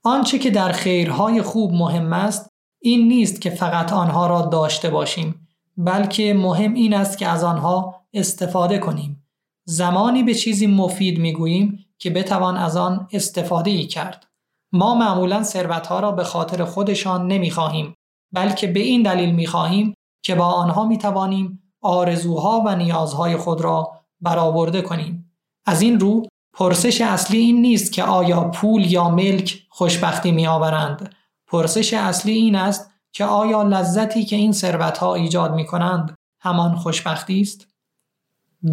آنچه 0.04 0.38
که 0.38 0.50
در 0.50 0.72
خیرهای 0.72 1.42
خوب 1.42 1.72
مهم 1.72 2.12
است 2.12 2.48
این 2.82 3.08
نیست 3.08 3.40
که 3.40 3.50
فقط 3.50 3.92
آنها 3.92 4.26
را 4.26 4.42
داشته 4.42 4.90
باشیم 4.90 5.48
بلکه 5.76 6.34
مهم 6.34 6.74
این 6.74 6.94
است 6.94 7.18
که 7.18 7.28
از 7.28 7.44
آنها 7.44 7.94
استفاده 8.14 8.78
کنیم. 8.78 9.26
زمانی 9.64 10.22
به 10.22 10.34
چیزی 10.34 10.66
مفید 10.66 11.18
می‌گوییم 11.18 11.86
که 11.98 12.10
بتوان 12.10 12.56
از 12.56 12.76
آن 12.76 13.08
استفاده 13.12 13.70
ای 13.70 13.86
کرد. 13.86 14.26
ما 14.72 14.94
معمولا 14.94 15.42
ثروتها 15.42 16.00
را 16.00 16.12
به 16.12 16.24
خاطر 16.24 16.64
خودشان 16.64 17.26
نمی‌خواهیم 17.26 17.94
بلکه 18.32 18.66
به 18.66 18.80
این 18.80 19.02
دلیل 19.02 19.34
می‌خواهیم 19.34 19.94
که 20.24 20.34
با 20.34 20.44
آنها 20.44 20.84
می‌توانیم 20.84 21.62
آرزوها 21.82 22.62
و 22.66 22.76
نیازهای 22.76 23.36
خود 23.36 23.60
را 23.60 23.92
برآورده 24.20 24.82
کنیم. 24.82 25.32
از 25.66 25.82
این 25.82 26.00
رو 26.00 26.26
پرسش 26.60 27.00
اصلی 27.00 27.38
این 27.38 27.62
نیست 27.62 27.92
که 27.92 28.02
آیا 28.02 28.44
پول 28.44 28.92
یا 28.92 29.08
ملک 29.08 29.62
خوشبختی 29.68 30.32
می 30.32 30.46
آورند. 30.46 31.14
پرسش 31.46 31.94
اصلی 31.94 32.32
این 32.32 32.56
است 32.56 32.90
که 33.12 33.24
آیا 33.24 33.62
لذتی 33.62 34.24
که 34.24 34.36
این 34.36 34.52
ثروتها 34.52 35.14
ایجاد 35.14 35.54
می 35.54 35.66
کنند 35.66 36.14
همان 36.40 36.76
خوشبختی 36.76 37.40
است؟ 37.40 37.66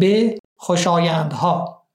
ب. 0.00 0.28
خوشایندها 0.56 1.86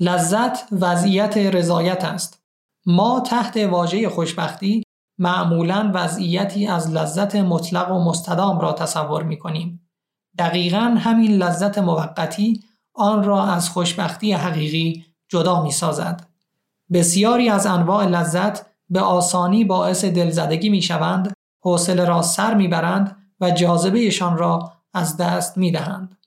لذت 0.00 0.58
وضعیت 0.72 1.36
رضایت 1.36 2.04
است. 2.04 2.42
ما 2.86 3.20
تحت 3.20 3.56
واژه 3.56 4.08
خوشبختی 4.08 4.82
معمولا 5.18 5.90
وضعیتی 5.94 6.66
از 6.66 6.90
لذت 6.90 7.36
مطلق 7.36 7.90
و 7.90 8.04
مستدام 8.04 8.60
را 8.60 8.72
تصور 8.72 9.22
می 9.22 9.38
کنیم. 9.38 9.88
دقیقا 10.38 10.96
همین 10.98 11.32
لذت 11.32 11.78
موقتی 11.78 12.60
آن 12.94 13.24
را 13.24 13.44
از 13.44 13.68
خوشبختی 13.68 14.32
حقیقی 14.32 15.05
جدا 15.28 15.62
می 15.62 15.72
سازد. 15.72 16.26
بسیاری 16.92 17.48
از 17.48 17.66
انواع 17.66 18.04
لذت 18.06 18.66
به 18.90 19.00
آسانی 19.00 19.64
باعث 19.64 20.04
دلزدگی 20.04 20.68
می 20.68 20.82
شوند، 20.82 21.32
حوصله 21.60 22.04
را 22.04 22.22
سر 22.22 22.54
می 22.54 22.68
برند 22.68 23.16
و 23.40 23.50
جاذبهشان 23.50 24.38
را 24.38 24.72
از 24.94 25.16
دست 25.16 25.58
می 25.58 25.70
دهند. 25.70 26.18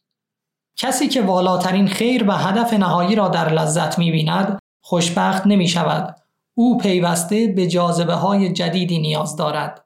کسی 0.77 1.07
که 1.07 1.21
والاترین 1.21 1.87
خیر 1.87 2.29
و 2.29 2.31
هدف 2.31 2.73
نهایی 2.73 3.15
را 3.15 3.27
در 3.27 3.53
لذت 3.53 3.99
می 3.99 4.11
بیند، 4.11 4.59
خوشبخت 4.81 5.47
نمی 5.47 5.67
شود. 5.67 6.15
او 6.53 6.77
پیوسته 6.77 7.47
به 7.47 7.67
جاذبه 7.67 8.13
های 8.13 8.53
جدیدی 8.53 8.99
نیاز 8.99 9.35
دارد. 9.35 9.85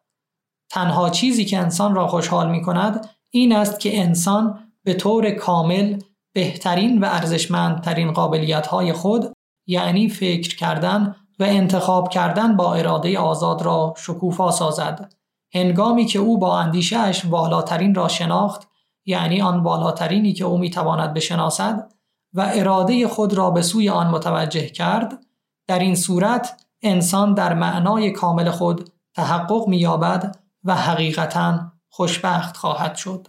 تنها 0.69 1.10
چیزی 1.10 1.45
که 1.45 1.58
انسان 1.58 1.95
را 1.95 2.08
خوشحال 2.08 2.49
می 2.49 2.62
کند 2.62 3.10
این 3.30 3.56
است 3.56 3.80
که 3.80 4.02
انسان 4.02 4.60
به 4.84 4.93
طور 4.93 5.32
کامل 5.32 5.99
بهترین 6.34 7.00
و 7.00 7.06
ارزشمندترین 7.06 8.12
قابلیت 8.12 8.67
های 8.67 8.93
خود 8.93 9.34
یعنی 9.67 10.10
فکر 10.10 10.56
کردن 10.56 11.15
و 11.39 11.43
انتخاب 11.43 12.10
کردن 12.10 12.56
با 12.56 12.74
اراده 12.74 13.19
آزاد 13.19 13.62
را 13.62 13.93
شکوفا 13.98 14.52
سازد 14.52 15.13
هنگامی 15.54 16.06
که 16.06 16.19
او 16.19 16.38
با 16.38 16.60
اندیشهش 16.60 17.26
والاترین 17.26 17.96
را 17.96 18.08
شناخت 18.08 18.67
یعنی 19.06 19.41
آن 19.41 19.63
والاترینی 19.63 20.34
که 20.34 20.46
او 20.46 20.58
می‌تواند 20.58 21.13
بشناسد 21.13 21.93
و 22.34 22.52
اراده 22.54 23.08
خود 23.08 23.34
را 23.34 23.52
به 23.52 23.62
سوی 23.62 23.89
آن 23.89 24.08
متوجه 24.08 24.69
کرد 24.69 25.26
در 25.67 25.80
این 25.80 25.96
صورت 25.96 26.62
انسان 26.82 27.34
در 27.34 27.54
معنای 27.54 28.12
کامل 28.12 28.50
خود 28.50 28.89
تحقق 29.15 29.67
مییابد 29.67 30.38
و 30.63 30.76
حقیقتا 30.76 31.72
خوشبخت 31.89 32.58
خواهد 32.58 32.96
شد. 32.96 33.28